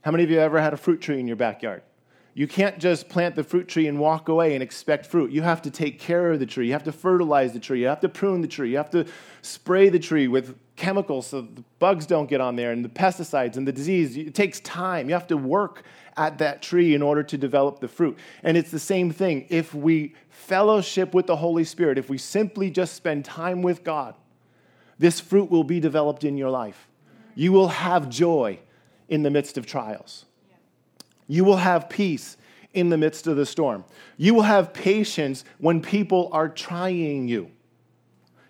How 0.01 0.11
many 0.11 0.23
of 0.23 0.29
you 0.29 0.39
ever 0.39 0.61
had 0.61 0.73
a 0.73 0.77
fruit 0.77 1.01
tree 1.01 1.19
in 1.19 1.27
your 1.27 1.35
backyard? 1.35 1.81
You 2.37 2.47
can't 2.47 2.77
just 2.77 3.09
plant 3.09 3.35
the 3.35 3.43
fruit 3.43 3.67
tree 3.67 3.87
and 3.87 3.97
walk 3.97 4.29
away 4.29 4.53
and 4.53 4.61
expect 4.61 5.07
fruit. 5.07 5.31
You 5.31 5.41
have 5.41 5.59
to 5.63 5.71
take 5.71 5.99
care 5.99 6.31
of 6.31 6.39
the 6.39 6.45
tree. 6.45 6.67
You 6.67 6.73
have 6.73 6.83
to 6.83 6.91
fertilize 6.91 7.51
the 7.51 7.59
tree. 7.59 7.81
You 7.81 7.87
have 7.87 8.01
to 8.01 8.09
prune 8.09 8.41
the 8.41 8.47
tree. 8.47 8.69
You 8.69 8.77
have 8.77 8.91
to 8.91 9.07
spray 9.41 9.89
the 9.89 9.97
tree 9.97 10.27
with 10.27 10.55
chemicals 10.75 11.25
so 11.25 11.41
the 11.41 11.63
bugs 11.79 12.05
don't 12.05 12.29
get 12.29 12.39
on 12.39 12.55
there 12.55 12.71
and 12.71 12.85
the 12.85 12.89
pesticides 12.89 13.57
and 13.57 13.67
the 13.67 13.71
disease. 13.71 14.15
It 14.15 14.35
takes 14.35 14.59
time. 14.59 15.09
You 15.09 15.15
have 15.15 15.25
to 15.29 15.35
work 15.35 15.81
at 16.15 16.37
that 16.37 16.61
tree 16.61 16.93
in 16.93 17.01
order 17.01 17.23
to 17.23 17.39
develop 17.39 17.79
the 17.79 17.87
fruit. 17.87 18.15
And 18.43 18.55
it's 18.55 18.69
the 18.69 18.77
same 18.77 19.09
thing. 19.09 19.47
If 19.49 19.73
we 19.73 20.13
fellowship 20.29 21.15
with 21.15 21.25
the 21.25 21.37
Holy 21.37 21.63
Spirit, 21.63 21.97
if 21.97 22.07
we 22.07 22.19
simply 22.19 22.69
just 22.69 22.93
spend 22.93 23.25
time 23.25 23.63
with 23.63 23.83
God, 23.83 24.13
this 24.99 25.19
fruit 25.19 25.49
will 25.49 25.63
be 25.63 25.79
developed 25.79 26.23
in 26.23 26.37
your 26.37 26.51
life. 26.51 26.87
You 27.33 27.51
will 27.51 27.69
have 27.69 28.11
joy 28.11 28.59
in 29.09 29.23
the 29.23 29.31
midst 29.31 29.57
of 29.57 29.65
trials. 29.65 30.26
You 31.27 31.43
will 31.43 31.57
have 31.57 31.89
peace 31.89 32.37
in 32.73 32.89
the 32.89 32.97
midst 32.97 33.27
of 33.27 33.35
the 33.35 33.45
storm. 33.45 33.83
You 34.17 34.33
will 34.33 34.43
have 34.43 34.73
patience 34.73 35.43
when 35.57 35.81
people 35.81 36.29
are 36.31 36.49
trying 36.49 37.27
you. 37.27 37.51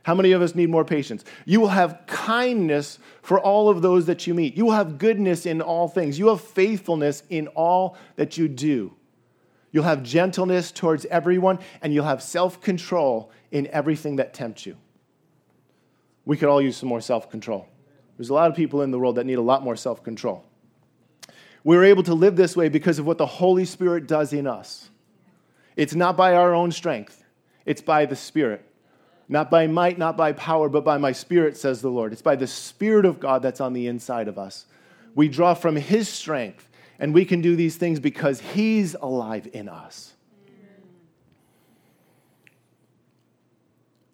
How 0.04 0.16
many 0.16 0.32
of 0.32 0.42
us 0.42 0.56
need 0.56 0.70
more 0.70 0.86
patience? 0.86 1.26
You 1.46 1.60
will 1.60 1.68
have 1.68 2.04
kindness 2.08 2.98
for 3.22 3.42
all 3.42 3.68
of 3.68 3.82
those 3.82 4.06
that 4.06 4.26
you 4.26 4.34
meet. 4.34 4.56
You 4.56 4.66
will 4.66 4.72
have 4.72 4.98
goodness 4.98 5.46
in 5.46 5.62
all 5.62 5.90
things. 5.90 6.18
You 6.18 6.30
have 6.30 6.40
faithfulness 6.40 7.24
in 7.30 7.48
all 7.50 7.98
that 8.16 8.38
you 8.38 8.48
do. 8.48 8.94
You'll 9.72 9.84
have 9.84 10.04
gentleness 10.04 10.72
towards 10.72 11.06
everyone, 11.08 11.60
and 11.82 11.94
you'll 11.94 12.06
have 12.06 12.24
self 12.24 12.62
control 12.62 13.32
in 13.52 13.68
everything 13.68 14.16
that 14.16 14.34
tempts 14.34 14.66
you. 14.66 14.78
We 16.24 16.38
could 16.38 16.48
all 16.48 16.62
use 16.62 16.78
some 16.78 16.90
more 16.90 17.02
self 17.02 17.30
control. 17.30 17.68
There's 18.18 18.30
a 18.30 18.34
lot 18.34 18.50
of 18.50 18.56
people 18.56 18.82
in 18.82 18.92
the 18.92 19.00
world 19.00 19.16
that 19.16 19.26
need 19.26 19.38
a 19.38 19.42
lot 19.42 19.62
more 19.62 19.76
self 19.76 20.04
control. 20.04 20.47
We're 21.68 21.84
able 21.84 22.04
to 22.04 22.14
live 22.14 22.38
this 22.38 22.56
way 22.56 22.70
because 22.70 22.98
of 22.98 23.06
what 23.06 23.18
the 23.18 23.26
Holy 23.26 23.66
Spirit 23.66 24.08
does 24.08 24.32
in 24.32 24.48
us. 24.48 24.90
It's 25.76 25.94
not 25.94 26.16
by 26.16 26.34
our 26.34 26.54
own 26.54 26.72
strength, 26.72 27.26
it's 27.66 27.82
by 27.82 28.06
the 28.06 28.16
Spirit. 28.16 28.64
Not 29.28 29.52
by 29.52 29.68
might, 29.68 29.98
not 29.98 30.16
by 30.16 30.32
power, 30.32 30.70
but 30.70 30.86
by 30.86 30.98
my 30.98 31.12
Spirit, 31.12 31.58
says 31.58 31.82
the 31.82 31.90
Lord. 31.90 32.14
It's 32.14 32.22
by 32.22 32.38
the 32.38 32.48
Spirit 32.48 33.04
of 33.04 33.20
God 33.20 33.42
that's 33.42 33.60
on 33.60 33.74
the 33.74 33.88
inside 33.88 34.30
of 34.30 34.40
us. 34.40 34.66
We 35.14 35.28
draw 35.28 35.56
from 35.56 35.76
His 35.76 36.08
strength, 36.08 36.70
and 37.00 37.14
we 37.14 37.26
can 37.26 37.42
do 37.42 37.58
these 37.58 37.76
things 37.76 38.00
because 38.00 38.40
He's 38.40 38.94
alive 38.94 39.50
in 39.52 39.68
us. 39.68 40.14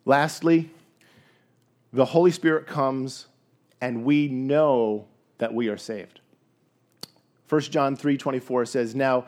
Lastly, 0.06 0.72
the 1.92 2.06
Holy 2.06 2.32
Spirit 2.32 2.66
comes 2.66 3.28
and 3.80 4.06
we 4.06 4.28
know 4.28 5.06
that 5.38 5.54
we 5.54 5.68
are 5.68 5.78
saved. 5.78 6.20
1 7.48 7.62
John 7.72 7.96
3:24 7.96 8.66
says, 8.66 8.96
"Now 8.96 9.26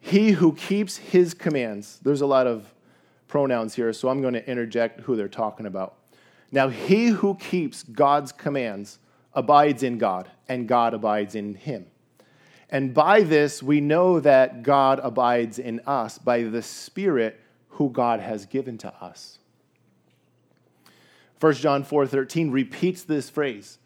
he 0.00 0.32
who 0.32 0.52
keeps 0.54 0.96
his 0.96 1.34
commands." 1.34 1.98
There's 2.02 2.20
a 2.20 2.26
lot 2.26 2.46
of 2.46 2.72
pronouns 3.28 3.74
here, 3.74 3.92
so 3.92 4.08
I'm 4.08 4.20
going 4.20 4.34
to 4.34 4.50
interject 4.50 5.02
who 5.02 5.16
they're 5.16 5.28
talking 5.28 5.66
about. 5.66 5.96
Now, 6.52 6.68
he 6.68 7.08
who 7.08 7.36
keeps 7.36 7.82
God's 7.84 8.32
commands 8.32 8.98
abides 9.34 9.82
in 9.82 9.98
God, 9.98 10.28
and 10.48 10.66
God 10.66 10.94
abides 10.94 11.34
in 11.34 11.54
him. 11.54 11.86
And 12.68 12.92
by 12.92 13.22
this, 13.22 13.62
we 13.62 13.80
know 13.80 14.20
that 14.20 14.62
God 14.62 15.00
abides 15.02 15.58
in 15.58 15.80
us 15.86 16.18
by 16.18 16.42
the 16.42 16.62
Spirit 16.62 17.40
who 17.70 17.90
God 17.90 18.20
has 18.20 18.46
given 18.46 18.78
to 18.78 18.92
us. 19.02 19.38
1 21.38 21.54
John 21.54 21.84
4:13 21.84 22.50
repeats 22.50 23.02
this 23.02 23.30
phrase. 23.30 23.78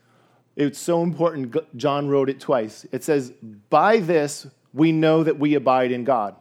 It's 0.57 0.79
so 0.79 1.03
important 1.03 1.57
John 1.77 2.09
wrote 2.09 2.29
it 2.29 2.41
twice. 2.41 2.87
It 2.93 3.03
says, 3.03 3.33
"By 3.71 3.99
this 3.99 4.47
we 4.73 4.93
know 4.93 5.23
that 5.23 5.39
we 5.39 5.55
abide 5.55 5.93
in 5.93 6.05
God, 6.05 6.37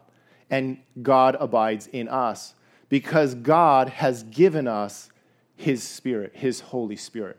and 0.50 0.78
God 1.02 1.36
abides 1.40 1.88
in 1.88 2.08
us, 2.08 2.54
because 2.88 3.34
God 3.34 3.88
has 3.88 4.22
given 4.24 4.68
us 4.68 5.10
his 5.56 5.82
spirit, 5.82 6.32
his 6.34 6.60
Holy 6.60 6.96
Spirit." 6.96 7.38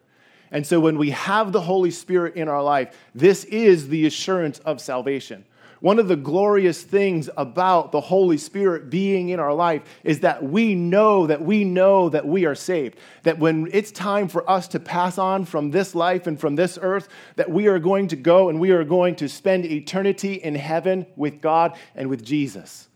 And 0.52 0.66
so 0.66 0.80
when 0.80 0.98
we 0.98 1.10
have 1.10 1.52
the 1.52 1.62
Holy 1.62 1.92
Spirit 1.92 2.36
in 2.36 2.48
our 2.48 2.64
life, 2.64 2.96
this 3.14 3.46
is 3.46 3.90
the 3.90 4.06
assurance 4.06 4.60
of 4.60 4.80
salvation. 4.80 5.46
One 5.82 6.00
of 6.00 6.08
the 6.08 6.16
glorious 6.16 6.82
things 6.82 7.30
about 7.36 7.92
the 7.92 8.02
Holy 8.02 8.38
Spirit 8.38 8.90
being 8.90 9.30
in 9.30 9.40
our 9.40 9.54
life 9.54 9.84
is 10.04 10.22
that 10.22 10.42
we 10.44 10.74
know 10.74 11.28
that 11.28 11.42
we 11.42 11.64
know 11.64 12.10
that 12.10 12.26
we 12.26 12.46
are 12.46 12.56
saved. 12.56 12.98
That 13.24 13.40
when 13.40 13.70
it's 13.72 13.92
time 13.92 14.28
for 14.28 14.50
us 14.50 14.68
to 14.70 14.80
pass 14.80 15.18
on 15.18 15.46
from 15.46 15.72
this 15.72 15.94
life 15.94 16.28
and 16.28 16.40
from 16.40 16.56
this 16.56 16.80
earth, 16.82 17.10
that 17.36 17.50
we 17.50 17.68
are 17.68 17.80
going 17.80 18.08
to 18.10 18.16
go 18.16 18.50
and 18.50 18.60
we 18.60 18.72
are 18.72 18.84
going 18.84 19.16
to 19.18 19.28
spend 19.28 19.66
eternity 19.66 20.36
in 20.36 20.56
heaven 20.56 21.06
with 21.16 21.42
God 21.42 21.78
and 21.94 22.10
with 22.10 22.24
Jesus. 22.24 22.88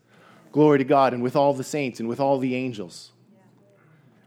Glory 0.51 0.79
to 0.79 0.83
God 0.83 1.13
and 1.13 1.21
with 1.21 1.35
all 1.35 1.53
the 1.53 1.63
saints 1.63 1.99
and 1.99 2.07
with 2.07 2.19
all 2.19 2.39
the 2.39 2.55
angels. 2.55 3.11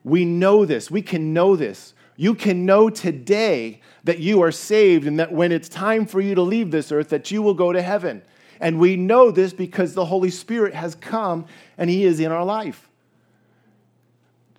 We 0.05 0.25
know 0.25 0.65
this. 0.65 0.91
We 0.91 1.03
can 1.03 1.33
know 1.33 1.57
this. 1.57 1.95
You 2.17 2.35
can 2.35 2.67
know 2.67 2.91
today 2.91 3.81
that 4.05 4.19
you 4.19 4.43
are 4.43 4.53
saved 4.53 5.07
and 5.07 5.19
that 5.19 5.33
when 5.33 5.53
it's 5.53 5.69
time 5.69 6.07
for 6.07 6.21
you 6.21 6.35
to 6.35 6.43
leave 6.43 6.71
this 6.71 6.93
earth 6.93 7.09
that 7.09 7.31
you 7.31 7.41
will 7.43 7.55
go 7.55 7.73
to 7.73 7.81
heaven. 7.81 8.23
And 8.63 8.79
we 8.79 8.97
know 8.97 9.33
this 9.33 9.53
because 9.53 9.93
the 9.93 10.05
Holy 10.05 10.31
Spirit 10.31 10.73
has 10.73 10.95
come 10.95 11.47
and 11.77 11.91
He 11.91 12.05
is 12.05 12.21
in 12.21 12.31
our 12.31 12.45
life. 12.45 12.89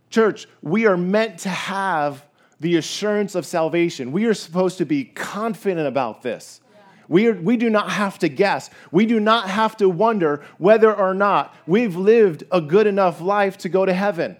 Church, 0.09 0.45
we 0.61 0.85
are 0.85 0.97
meant 0.97 1.39
to 1.39 1.49
have 1.49 2.25
the 2.59 2.75
assurance 2.75 3.33
of 3.33 3.45
salvation. 3.45 4.11
We 4.11 4.25
are 4.25 4.33
supposed 4.33 4.77
to 4.79 4.85
be 4.85 5.05
confident 5.05 5.87
about 5.87 6.21
this. 6.21 6.59
We, 7.07 7.27
are, 7.27 7.33
we 7.33 7.55
do 7.55 7.69
not 7.69 7.91
have 7.91 8.19
to 8.19 8.29
guess. 8.29 8.69
We 8.91 9.05
do 9.05 9.21
not 9.21 9.49
have 9.49 9.77
to 9.77 9.87
wonder 9.87 10.43
whether 10.57 10.93
or 10.93 11.13
not 11.13 11.55
we've 11.65 11.95
lived 11.95 12.43
a 12.51 12.59
good 12.59 12.87
enough 12.87 13.21
life 13.21 13.57
to 13.59 13.69
go 13.69 13.85
to 13.85 13.93
heaven. 13.93 14.35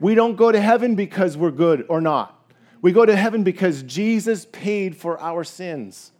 We 0.00 0.16
don't 0.16 0.36
go 0.36 0.50
to 0.50 0.60
heaven 0.60 0.96
because 0.96 1.36
we're 1.36 1.52
good 1.52 1.86
or 1.88 2.00
not. 2.00 2.34
We 2.82 2.90
go 2.90 3.06
to 3.06 3.14
heaven 3.14 3.44
because 3.44 3.84
Jesus 3.84 4.44
paid 4.46 4.96
for 4.96 5.20
our 5.20 5.44
sins. 5.44 6.10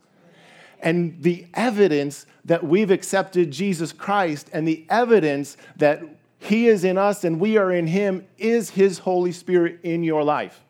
And 0.80 1.22
the 1.22 1.46
evidence 1.54 2.26
that 2.44 2.64
we've 2.64 2.90
accepted 2.90 3.50
Jesus 3.50 3.92
Christ 3.92 4.48
and 4.52 4.66
the 4.66 4.86
evidence 4.88 5.56
that 5.76 6.02
He 6.38 6.68
is 6.68 6.84
in 6.84 6.96
us 6.96 7.24
and 7.24 7.40
we 7.40 7.56
are 7.56 7.72
in 7.72 7.86
Him 7.86 8.26
is 8.38 8.70
His 8.70 8.98
Holy 8.98 9.32
Spirit 9.32 9.80
in 9.82 10.02
your 10.02 10.22
life. 10.22 10.60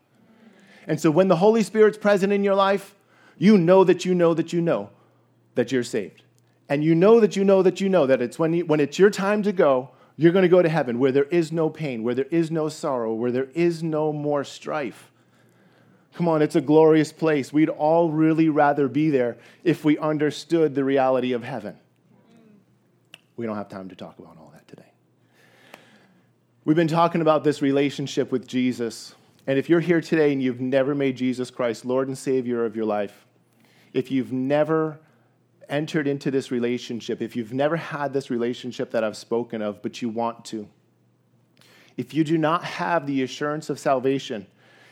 And 0.86 0.98
so 0.98 1.10
when 1.10 1.28
the 1.28 1.36
Holy 1.36 1.62
Spirit's 1.62 1.98
present 1.98 2.32
in 2.32 2.42
your 2.42 2.54
life, 2.54 2.94
you 3.36 3.58
know 3.58 3.84
that 3.84 4.04
you 4.04 4.14
know 4.14 4.34
that 4.34 4.52
you 4.52 4.60
know 4.60 4.90
that 5.54 5.70
you're 5.70 5.82
saved. 5.82 6.22
And 6.68 6.82
you 6.82 6.94
know 6.94 7.20
that 7.20 7.36
you 7.36 7.44
know 7.44 7.62
that 7.62 7.80
you 7.80 7.88
know 7.88 8.06
that 8.06 8.20
it's 8.20 8.38
when, 8.38 8.52
you, 8.52 8.66
when 8.66 8.80
it's 8.80 8.98
your 8.98 9.10
time 9.10 9.42
to 9.42 9.52
go, 9.52 9.90
you're 10.16 10.32
going 10.32 10.42
to 10.42 10.48
go 10.48 10.62
to 10.62 10.68
heaven 10.68 10.98
where 10.98 11.12
there 11.12 11.24
is 11.24 11.52
no 11.52 11.70
pain, 11.70 12.02
where 12.02 12.14
there 12.14 12.26
is 12.30 12.50
no 12.50 12.68
sorrow, 12.68 13.14
where 13.14 13.30
there 13.30 13.48
is 13.54 13.82
no 13.82 14.12
more 14.12 14.44
strife. 14.44 15.07
Come 16.14 16.28
on, 16.28 16.42
it's 16.42 16.56
a 16.56 16.60
glorious 16.60 17.12
place. 17.12 17.52
We'd 17.52 17.68
all 17.68 18.10
really 18.10 18.48
rather 18.48 18.88
be 18.88 19.10
there 19.10 19.36
if 19.62 19.84
we 19.84 19.98
understood 19.98 20.74
the 20.74 20.84
reality 20.84 21.32
of 21.32 21.44
heaven. 21.44 21.76
We 23.36 23.46
don't 23.46 23.56
have 23.56 23.68
time 23.68 23.88
to 23.90 23.94
talk 23.94 24.18
about 24.18 24.36
all 24.36 24.50
that 24.52 24.66
today. 24.66 24.90
We've 26.64 26.76
been 26.76 26.88
talking 26.88 27.20
about 27.20 27.44
this 27.44 27.62
relationship 27.62 28.32
with 28.32 28.46
Jesus. 28.48 29.14
And 29.46 29.58
if 29.58 29.68
you're 29.68 29.80
here 29.80 30.00
today 30.00 30.32
and 30.32 30.42
you've 30.42 30.60
never 30.60 30.94
made 30.94 31.16
Jesus 31.16 31.50
Christ 31.50 31.84
Lord 31.84 32.08
and 32.08 32.18
Savior 32.18 32.64
of 32.64 32.74
your 32.74 32.84
life, 32.84 33.26
if 33.92 34.10
you've 34.10 34.32
never 34.32 34.98
entered 35.68 36.06
into 36.06 36.30
this 36.30 36.50
relationship, 36.50 37.22
if 37.22 37.36
you've 37.36 37.52
never 37.52 37.76
had 37.76 38.12
this 38.12 38.28
relationship 38.28 38.90
that 38.90 39.04
I've 39.04 39.16
spoken 39.16 39.62
of, 39.62 39.82
but 39.82 40.02
you 40.02 40.08
want 40.08 40.44
to, 40.46 40.68
if 41.96 42.12
you 42.14 42.24
do 42.24 42.38
not 42.38 42.64
have 42.64 43.06
the 43.06 43.22
assurance 43.22 43.70
of 43.70 43.78
salvation, 43.78 44.46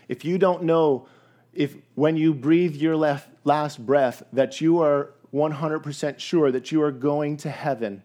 if 0.08 0.24
you 0.24 0.38
don't 0.38 0.62
know 0.62 1.08
if 1.52 1.74
when 1.94 2.16
you 2.16 2.34
breathe 2.34 2.76
your 2.76 2.96
last 2.96 3.84
breath 3.84 4.22
that 4.32 4.60
you 4.60 4.80
are 4.80 5.12
100% 5.32 6.18
sure 6.18 6.50
that 6.50 6.70
you 6.70 6.82
are 6.82 6.92
going 6.92 7.36
to 7.38 7.50
heaven, 7.50 8.02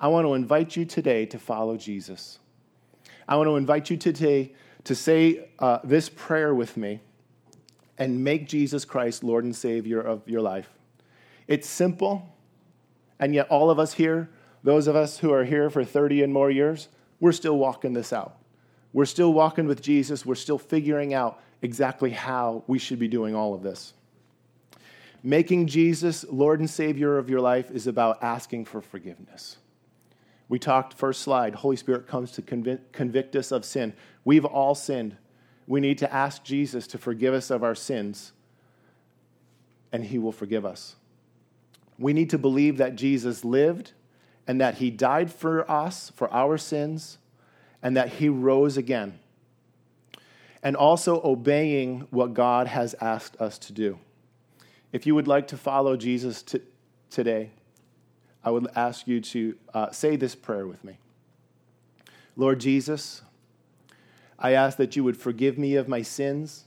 I 0.00 0.08
want 0.08 0.26
to 0.26 0.34
invite 0.34 0.76
you 0.76 0.84
today 0.84 1.26
to 1.26 1.38
follow 1.38 1.76
Jesus. 1.76 2.38
I 3.28 3.36
want 3.36 3.48
to 3.48 3.56
invite 3.56 3.90
you 3.90 3.96
today 3.96 4.52
to 4.84 4.94
say 4.94 5.48
uh, 5.58 5.78
this 5.82 6.08
prayer 6.08 6.54
with 6.54 6.76
me 6.76 7.00
and 7.98 8.22
make 8.22 8.48
Jesus 8.48 8.84
Christ 8.84 9.24
Lord 9.24 9.44
and 9.44 9.54
Savior 9.54 10.00
of 10.00 10.28
your 10.28 10.42
life. 10.42 10.68
It's 11.46 11.68
simple, 11.68 12.34
and 13.18 13.34
yet 13.34 13.48
all 13.48 13.70
of 13.70 13.78
us 13.78 13.94
here, 13.94 14.30
those 14.62 14.86
of 14.86 14.96
us 14.96 15.18
who 15.18 15.32
are 15.32 15.44
here 15.44 15.70
for 15.70 15.84
30 15.84 16.22
and 16.22 16.32
more 16.32 16.50
years, 16.50 16.88
we're 17.20 17.32
still 17.32 17.56
walking 17.56 17.92
this 17.92 18.12
out. 18.12 18.36
We're 18.94 19.04
still 19.04 19.34
walking 19.34 19.66
with 19.66 19.82
Jesus. 19.82 20.24
We're 20.24 20.36
still 20.36 20.56
figuring 20.56 21.12
out 21.12 21.42
exactly 21.60 22.10
how 22.10 22.62
we 22.68 22.78
should 22.78 23.00
be 23.00 23.08
doing 23.08 23.34
all 23.34 23.52
of 23.52 23.62
this. 23.62 23.92
Making 25.22 25.66
Jesus 25.66 26.24
Lord 26.30 26.60
and 26.60 26.70
Savior 26.70 27.18
of 27.18 27.28
your 27.28 27.40
life 27.40 27.70
is 27.70 27.86
about 27.86 28.22
asking 28.22 28.66
for 28.66 28.80
forgiveness. 28.80 29.56
We 30.48 30.58
talked, 30.58 30.94
first 30.94 31.22
slide, 31.22 31.56
Holy 31.56 31.76
Spirit 31.76 32.06
comes 32.06 32.30
to 32.32 32.42
convict, 32.42 32.92
convict 32.92 33.34
us 33.34 33.50
of 33.50 33.64
sin. 33.64 33.94
We've 34.24 34.44
all 34.44 34.74
sinned. 34.74 35.16
We 35.66 35.80
need 35.80 35.98
to 35.98 36.12
ask 36.12 36.44
Jesus 36.44 36.86
to 36.88 36.98
forgive 36.98 37.34
us 37.34 37.50
of 37.50 37.64
our 37.64 37.74
sins, 37.74 38.32
and 39.90 40.04
He 40.04 40.18
will 40.18 40.32
forgive 40.32 40.64
us. 40.64 40.96
We 41.98 42.12
need 42.12 42.30
to 42.30 42.38
believe 42.38 42.76
that 42.76 42.94
Jesus 42.94 43.44
lived 43.44 43.92
and 44.46 44.60
that 44.60 44.76
He 44.76 44.90
died 44.90 45.32
for 45.32 45.68
us, 45.68 46.12
for 46.14 46.32
our 46.32 46.58
sins, 46.58 47.18
and 47.84 47.96
that 47.96 48.08
He 48.08 48.28
rose 48.28 48.76
again 48.76 49.20
and 50.64 50.74
also 50.74 51.20
obeying 51.22 52.06
what 52.10 52.32
God 52.32 52.66
has 52.66 52.94
asked 53.00 53.36
us 53.40 53.58
to 53.58 53.72
do. 53.72 53.98
If 54.92 55.06
you 55.06 55.14
would 55.14 55.28
like 55.28 55.46
to 55.48 55.58
follow 55.58 55.96
Jesus 55.96 56.42
t- 56.42 56.62
today, 57.10 57.50
I 58.42 58.50
would 58.50 58.66
ask 58.74 59.06
you 59.06 59.20
to 59.20 59.56
uh, 59.74 59.90
say 59.90 60.16
this 60.16 60.34
prayer 60.34 60.66
with 60.66 60.82
me. 60.82 60.98
Lord 62.34 62.60
Jesus, 62.60 63.20
I 64.38 64.52
ask 64.52 64.78
that 64.78 64.96
you 64.96 65.04
would 65.04 65.16
forgive 65.16 65.58
me 65.58 65.76
of 65.76 65.86
my 65.86 66.00
sins. 66.00 66.64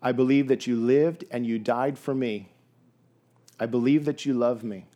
I 0.00 0.12
believe 0.12 0.46
that 0.48 0.66
you 0.66 0.76
lived 0.76 1.24
and 1.30 1.44
you 1.44 1.58
died 1.58 1.98
for 1.98 2.14
me. 2.14 2.50
I 3.58 3.66
believe 3.66 4.04
that 4.04 4.24
you 4.24 4.34
love 4.34 4.62
me. 4.62 4.86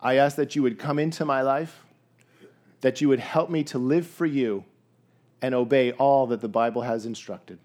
I 0.00 0.16
ask 0.16 0.36
that 0.36 0.56
you 0.56 0.62
would 0.62 0.78
come 0.78 0.98
into 0.98 1.24
my 1.24 1.42
life, 1.42 1.84
that 2.82 3.00
you 3.00 3.08
would 3.08 3.20
help 3.20 3.48
me 3.48 3.64
to 3.64 3.78
live 3.78 4.06
for 4.06 4.26
you 4.26 4.64
and 5.40 5.54
obey 5.54 5.92
all 5.92 6.26
that 6.28 6.40
the 6.40 6.48
Bible 6.48 6.82
has 6.82 7.06
instructed. 7.06 7.58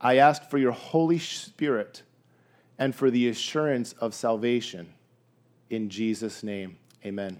I 0.00 0.16
ask 0.18 0.50
for 0.50 0.58
your 0.58 0.72
Holy 0.72 1.18
Spirit 1.18 2.02
and 2.78 2.94
for 2.94 3.10
the 3.10 3.28
assurance 3.28 3.92
of 3.94 4.12
salvation. 4.12 4.92
In 5.70 5.88
Jesus' 5.88 6.42
name, 6.42 6.76
amen. 7.04 7.38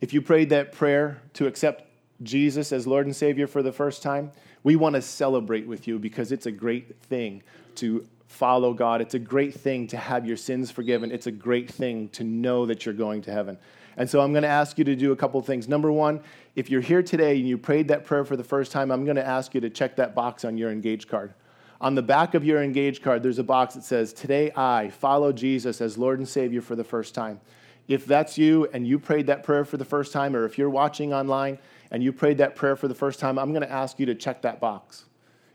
If 0.00 0.14
you 0.14 0.22
prayed 0.22 0.50
that 0.50 0.72
prayer 0.72 1.20
to 1.34 1.46
accept 1.46 1.84
Jesus 2.22 2.72
as 2.72 2.86
Lord 2.86 3.06
and 3.06 3.14
Savior 3.14 3.46
for 3.46 3.62
the 3.62 3.72
first 3.72 4.02
time, 4.02 4.32
we 4.62 4.76
want 4.76 4.94
to 4.94 5.02
celebrate 5.02 5.66
with 5.66 5.86
you 5.86 5.98
because 5.98 6.32
it's 6.32 6.46
a 6.46 6.52
great 6.52 7.00
thing 7.02 7.42
to 7.76 8.06
follow 8.26 8.72
God. 8.72 9.00
It's 9.00 9.14
a 9.14 9.18
great 9.18 9.54
thing 9.54 9.86
to 9.88 9.96
have 9.96 10.26
your 10.26 10.36
sins 10.36 10.70
forgiven. 10.70 11.12
It's 11.12 11.26
a 11.26 11.32
great 11.32 11.70
thing 11.70 12.08
to 12.10 12.24
know 12.24 12.66
that 12.66 12.84
you're 12.84 12.94
going 12.94 13.22
to 13.22 13.32
heaven. 13.32 13.58
And 13.96 14.08
so 14.08 14.20
I'm 14.20 14.32
going 14.32 14.42
to 14.42 14.48
ask 14.48 14.78
you 14.78 14.84
to 14.84 14.96
do 14.96 15.12
a 15.12 15.16
couple 15.16 15.40
things. 15.40 15.68
Number 15.68 15.90
one, 15.90 16.20
if 16.54 16.70
you're 16.70 16.80
here 16.80 17.02
today 17.02 17.38
and 17.38 17.48
you 17.48 17.56
prayed 17.56 17.88
that 17.88 18.04
prayer 18.04 18.24
for 18.24 18.36
the 18.36 18.44
first 18.44 18.72
time, 18.72 18.90
I'm 18.90 19.04
going 19.04 19.16
to 19.16 19.26
ask 19.26 19.54
you 19.54 19.60
to 19.62 19.70
check 19.70 19.96
that 19.96 20.14
box 20.14 20.44
on 20.44 20.58
your 20.58 20.70
engage 20.70 21.08
card. 21.08 21.34
On 21.80 21.94
the 21.94 22.02
back 22.02 22.34
of 22.34 22.44
your 22.44 22.62
engage 22.62 23.02
card, 23.02 23.22
there's 23.22 23.38
a 23.38 23.44
box 23.44 23.74
that 23.74 23.84
says, 23.84 24.12
Today 24.12 24.50
I 24.56 24.90
follow 24.90 25.32
Jesus 25.32 25.80
as 25.80 25.98
Lord 25.98 26.18
and 26.18 26.28
Savior 26.28 26.62
for 26.62 26.74
the 26.74 26.84
first 26.84 27.14
time. 27.14 27.40
If 27.88 28.06
that's 28.06 28.36
you 28.36 28.66
and 28.72 28.86
you 28.86 28.98
prayed 28.98 29.26
that 29.28 29.44
prayer 29.44 29.64
for 29.64 29.76
the 29.76 29.84
first 29.84 30.12
time, 30.12 30.34
or 30.34 30.44
if 30.44 30.58
you're 30.58 30.70
watching 30.70 31.12
online 31.12 31.58
and 31.90 32.02
you 32.02 32.12
prayed 32.12 32.38
that 32.38 32.56
prayer 32.56 32.76
for 32.76 32.88
the 32.88 32.94
first 32.94 33.20
time, 33.20 33.38
I'm 33.38 33.50
going 33.50 33.62
to 33.62 33.70
ask 33.70 34.00
you 34.00 34.06
to 34.06 34.14
check 34.14 34.42
that 34.42 34.58
box. 34.58 35.04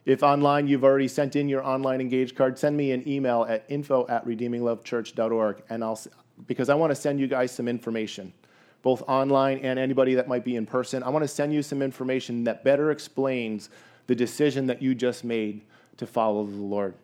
If 0.05 0.23
online 0.23 0.67
you've 0.67 0.83
already 0.83 1.07
sent 1.07 1.35
in 1.35 1.49
your 1.49 1.63
online 1.63 2.01
engage 2.01 2.35
card, 2.35 2.57
send 2.57 2.75
me 2.75 2.91
an 2.91 3.07
email 3.07 3.45
at 3.47 3.65
info 3.69 4.07
at 4.07 4.25
redeeminglovechurch.org 4.25 5.63
and 5.69 5.83
I'll, 5.83 5.99
because 6.47 6.69
I 6.69 6.75
want 6.75 6.91
to 6.91 6.95
send 6.95 7.19
you 7.19 7.27
guys 7.27 7.51
some 7.51 7.67
information, 7.67 8.33
both 8.81 9.01
online 9.07 9.59
and 9.59 9.77
anybody 9.77 10.15
that 10.15 10.27
might 10.27 10.43
be 10.43 10.55
in 10.55 10.65
person. 10.65 11.03
I 11.03 11.09
want 11.09 11.23
to 11.23 11.27
send 11.27 11.53
you 11.53 11.61
some 11.63 11.81
information 11.81 12.43
that 12.45 12.63
better 12.63 12.91
explains 12.91 13.69
the 14.07 14.15
decision 14.15 14.67
that 14.67 14.81
you 14.81 14.95
just 14.95 15.23
made 15.23 15.61
to 15.97 16.07
follow 16.07 16.45
the 16.45 16.55
Lord. 16.55 16.95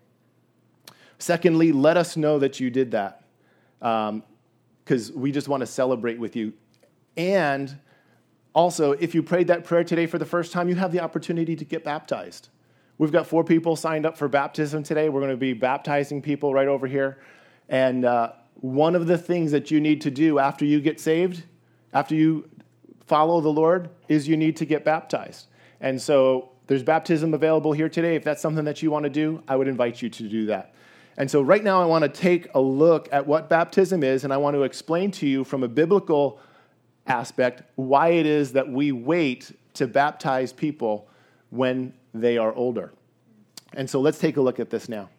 Secondly, 1.19 1.71
let 1.71 1.97
us 1.97 2.17
know 2.17 2.39
that 2.39 2.59
you 2.59 2.69
did 2.69 2.91
that 2.91 3.23
because 3.79 5.09
um, 5.09 5.15
we 5.15 5.31
just 5.31 5.47
want 5.47 5.61
to 5.61 5.67
celebrate 5.67 6.19
with 6.19 6.35
you. 6.35 6.53
And 7.15 7.77
also, 8.53 8.91
if 8.93 9.13
you 9.13 9.23
prayed 9.23 9.47
that 9.47 9.63
prayer 9.63 9.83
today 9.83 10.05
for 10.05 10.17
the 10.17 10.25
first 10.25 10.51
time, 10.51 10.69
you 10.69 10.75
have 10.75 10.91
the 10.91 10.99
opportunity 10.99 11.55
to 11.55 11.65
get 11.65 11.83
baptized. 11.83 12.49
We've 12.97 13.11
got 13.11 13.27
four 13.27 13.43
people 13.43 13.75
signed 13.75 14.05
up 14.05 14.17
for 14.17 14.27
baptism 14.27 14.83
today. 14.83 15.09
We're 15.09 15.21
going 15.21 15.31
to 15.31 15.37
be 15.37 15.53
baptizing 15.53 16.21
people 16.21 16.53
right 16.53 16.67
over 16.67 16.87
here. 16.87 17.19
And 17.69 18.05
uh, 18.05 18.31
one 18.61 18.95
of 18.95 19.07
the 19.07 19.17
things 19.17 19.51
that 19.51 19.71
you 19.71 19.79
need 19.79 20.01
to 20.01 20.11
do 20.11 20.39
after 20.39 20.65
you 20.65 20.79
get 20.81 20.99
saved, 20.99 21.43
after 21.93 22.15
you 22.15 22.49
follow 23.05 23.41
the 23.41 23.49
Lord, 23.49 23.89
is 24.07 24.27
you 24.27 24.37
need 24.37 24.57
to 24.57 24.65
get 24.65 24.83
baptized. 24.83 25.47
And 25.79 26.01
so 26.01 26.49
there's 26.67 26.83
baptism 26.83 27.33
available 27.33 27.71
here 27.71 27.89
today. 27.89 28.15
If 28.15 28.23
that's 28.23 28.41
something 28.41 28.65
that 28.65 28.81
you 28.81 28.91
want 28.91 29.03
to 29.03 29.09
do, 29.09 29.43
I 29.47 29.55
would 29.55 29.67
invite 29.67 30.01
you 30.01 30.09
to 30.09 30.27
do 30.27 30.47
that. 30.47 30.73
And 31.17 31.31
so 31.31 31.41
right 31.41 31.63
now, 31.63 31.81
I 31.81 31.85
want 31.85 32.03
to 32.03 32.09
take 32.09 32.47
a 32.53 32.59
look 32.59 33.09
at 33.11 33.25
what 33.25 33.49
baptism 33.49 34.03
is, 34.03 34.23
and 34.23 34.31
I 34.31 34.37
want 34.37 34.55
to 34.55 34.63
explain 34.63 35.09
to 35.11 35.27
you 35.27 35.43
from 35.43 35.63
a 35.63 35.67
biblical 35.67 36.39
aspect 37.07 37.63
why 37.75 38.09
it 38.09 38.25
is 38.25 38.51
that 38.51 38.69
we 38.69 38.91
wait 38.91 39.51
to 39.75 39.87
baptize 39.87 40.53
people 40.53 41.07
when 41.49 41.93
they 42.13 42.37
are 42.37 42.53
older. 42.53 42.91
And 43.73 43.89
so 43.89 43.99
let's 43.99 44.19
take 44.19 44.37
a 44.37 44.41
look 44.41 44.59
at 44.59 44.69
this 44.69 44.89
now. 44.89 45.09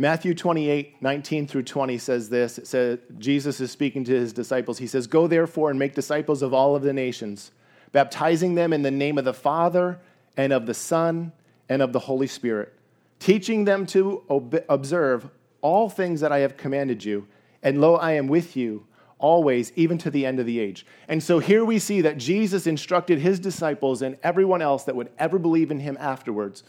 Matthew 0.00 0.32
28, 0.32 1.02
19 1.02 1.46
through 1.46 1.64
20 1.64 1.98
says 1.98 2.30
this. 2.30 2.56
It 2.56 2.66
says, 2.66 2.98
Jesus 3.18 3.60
is 3.60 3.70
speaking 3.70 4.02
to 4.04 4.14
his 4.14 4.32
disciples. 4.32 4.78
He 4.78 4.86
says, 4.86 5.06
Go 5.06 5.26
therefore 5.26 5.68
and 5.68 5.78
make 5.78 5.94
disciples 5.94 6.40
of 6.40 6.54
all 6.54 6.74
of 6.74 6.80
the 6.80 6.94
nations, 6.94 7.50
baptizing 7.92 8.54
them 8.54 8.72
in 8.72 8.80
the 8.80 8.90
name 8.90 9.18
of 9.18 9.26
the 9.26 9.34
Father 9.34 10.00
and 10.38 10.54
of 10.54 10.64
the 10.64 10.72
Son 10.72 11.32
and 11.68 11.82
of 11.82 11.92
the 11.92 11.98
Holy 11.98 12.26
Spirit, 12.26 12.72
teaching 13.18 13.66
them 13.66 13.84
to 13.88 14.22
ob- 14.30 14.64
observe 14.70 15.28
all 15.60 15.90
things 15.90 16.22
that 16.22 16.32
I 16.32 16.38
have 16.38 16.56
commanded 16.56 17.04
you. 17.04 17.28
And 17.62 17.78
lo, 17.78 17.96
I 17.96 18.12
am 18.12 18.26
with 18.26 18.56
you 18.56 18.86
always, 19.18 19.70
even 19.76 19.98
to 19.98 20.10
the 20.10 20.24
end 20.24 20.40
of 20.40 20.46
the 20.46 20.60
age. 20.60 20.86
And 21.08 21.22
so 21.22 21.40
here 21.40 21.62
we 21.62 21.78
see 21.78 22.00
that 22.00 22.16
Jesus 22.16 22.66
instructed 22.66 23.18
his 23.18 23.38
disciples 23.38 24.00
and 24.00 24.16
everyone 24.22 24.62
else 24.62 24.84
that 24.84 24.96
would 24.96 25.10
ever 25.18 25.38
believe 25.38 25.70
in 25.70 25.80
him 25.80 25.98
afterwards 26.00 26.64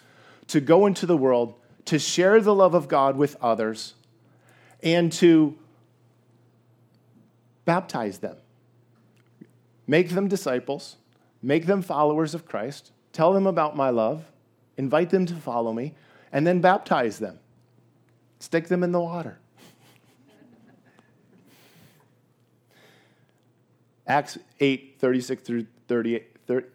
to 0.47 0.59
go 0.59 0.85
into 0.85 1.05
the 1.05 1.15
world, 1.15 1.53
to 1.85 1.99
share 1.99 2.41
the 2.41 2.53
love 2.53 2.73
of 2.73 2.87
God 2.87 3.17
with 3.17 3.35
others, 3.41 3.93
and 4.83 5.11
to 5.13 5.57
baptize 7.65 8.19
them. 8.19 8.37
Make 9.87 10.09
them 10.09 10.27
disciples, 10.27 10.97
make 11.41 11.65
them 11.65 11.81
followers 11.81 12.35
of 12.35 12.45
Christ, 12.45 12.91
tell 13.13 13.33
them 13.33 13.47
about 13.47 13.75
my 13.75 13.89
love, 13.89 14.25
invite 14.77 15.09
them 15.09 15.25
to 15.25 15.35
follow 15.35 15.73
me, 15.73 15.95
and 16.31 16.47
then 16.47 16.61
baptize 16.61 17.19
them. 17.19 17.39
Stick 18.39 18.67
them 18.67 18.83
in 18.83 18.91
the 18.91 18.99
water. 18.99 19.39
Acts 24.07 24.37
8, 24.59 24.97
36 24.99 25.43
through 25.43 25.67
38. 25.87 26.27
30, 26.47 26.67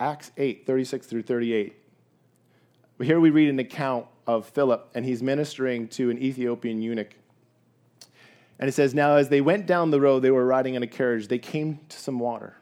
Acts 0.00 0.32
8, 0.36 0.66
36 0.66 1.06
through 1.06 1.22
38. 1.22 1.74
Here 3.00 3.20
we 3.20 3.30
read 3.30 3.48
an 3.48 3.58
account 3.58 4.06
of 4.28 4.46
Philip, 4.46 4.90
and 4.94 5.04
he's 5.04 5.22
ministering 5.22 5.88
to 5.88 6.10
an 6.10 6.22
Ethiopian 6.22 6.80
eunuch. 6.82 7.16
And 8.60 8.68
it 8.68 8.72
says, 8.72 8.94
Now 8.94 9.16
as 9.16 9.30
they 9.30 9.40
went 9.40 9.66
down 9.66 9.90
the 9.90 10.00
road, 10.00 10.20
they 10.20 10.30
were 10.30 10.46
riding 10.46 10.74
in 10.74 10.82
a 10.82 10.86
carriage, 10.86 11.26
they 11.26 11.38
came 11.38 11.80
to 11.88 11.98
some 11.98 12.20
water. 12.20 12.56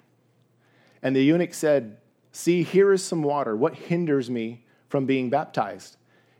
And 1.02 1.14
the 1.14 1.22
eunuch 1.22 1.52
said, 1.52 1.98
See, 2.30 2.62
here 2.62 2.92
is 2.92 3.04
some 3.04 3.22
water. 3.22 3.56
What 3.56 3.74
hinders 3.74 4.30
me 4.30 4.64
from 4.88 5.06
being 5.06 5.28
baptized? 5.28 5.96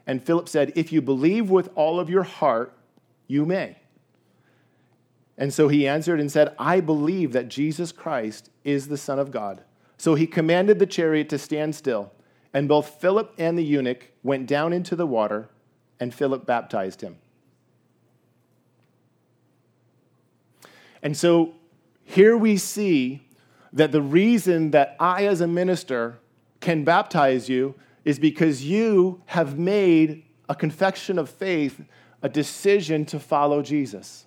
And 0.06 0.22
Philip 0.22 0.48
said, 0.48 0.72
If 0.76 0.92
you 0.92 1.02
believe 1.02 1.50
with 1.50 1.70
all 1.74 1.98
of 1.98 2.08
your 2.08 2.22
heart, 2.22 2.78
you 3.26 3.44
may. 3.44 3.76
And 5.36 5.52
so 5.52 5.68
he 5.68 5.88
answered 5.88 6.20
and 6.20 6.30
said, 6.30 6.54
I 6.58 6.80
believe 6.80 7.32
that 7.32 7.48
Jesus 7.48 7.92
Christ 7.92 8.50
is 8.62 8.88
the 8.88 8.96
Son 8.96 9.18
of 9.18 9.30
God. 9.30 9.64
So 9.98 10.14
he 10.14 10.26
commanded 10.26 10.78
the 10.78 10.86
chariot 10.86 11.28
to 11.30 11.38
stand 11.38 11.74
still, 11.74 12.12
and 12.56 12.68
both 12.68 13.02
Philip 13.02 13.34
and 13.36 13.58
the 13.58 13.62
eunuch 13.62 14.12
went 14.22 14.46
down 14.46 14.72
into 14.72 14.96
the 14.96 15.06
water, 15.06 15.50
and 16.00 16.14
Philip 16.14 16.46
baptized 16.46 17.02
him. 17.02 17.18
And 21.02 21.14
so 21.14 21.52
here 22.02 22.34
we 22.34 22.56
see 22.56 23.28
that 23.74 23.92
the 23.92 24.00
reason 24.00 24.70
that 24.70 24.96
I, 24.98 25.26
as 25.26 25.42
a 25.42 25.46
minister, 25.46 26.18
can 26.60 26.82
baptize 26.82 27.46
you 27.46 27.74
is 28.06 28.18
because 28.18 28.64
you 28.64 29.20
have 29.26 29.58
made 29.58 30.24
a 30.48 30.54
confession 30.54 31.18
of 31.18 31.28
faith, 31.28 31.82
a 32.22 32.28
decision 32.30 33.04
to 33.04 33.20
follow 33.20 33.60
Jesus. 33.60 34.24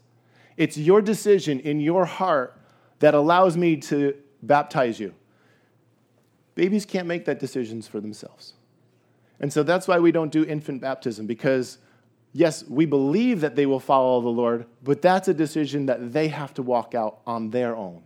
It's 0.55 0.77
your 0.77 1.01
decision 1.01 1.59
in 1.61 1.79
your 1.79 2.05
heart 2.05 2.55
that 2.99 3.15
allows 3.15 3.57
me 3.57 3.77
to 3.77 4.13
baptize 4.43 4.99
you. 4.99 5.15
Babies 6.59 6.85
can't 6.85 7.07
make 7.07 7.23
that 7.23 7.39
decisions 7.39 7.87
for 7.87 8.01
themselves. 8.01 8.51
And 9.39 9.53
so 9.53 9.63
that's 9.63 9.87
why 9.87 9.97
we 9.97 10.11
don't 10.11 10.29
do 10.29 10.43
infant 10.43 10.81
baptism 10.81 11.25
because 11.25 11.77
yes, 12.33 12.67
we 12.67 12.85
believe 12.85 13.39
that 13.39 13.55
they 13.55 13.65
will 13.65 13.79
follow 13.79 14.19
the 14.19 14.27
Lord, 14.27 14.65
but 14.83 15.01
that's 15.01 15.29
a 15.29 15.33
decision 15.33 15.85
that 15.85 16.11
they 16.11 16.27
have 16.27 16.53
to 16.55 16.61
walk 16.61 16.93
out 16.93 17.21
on 17.25 17.51
their 17.51 17.77
own. 17.77 18.03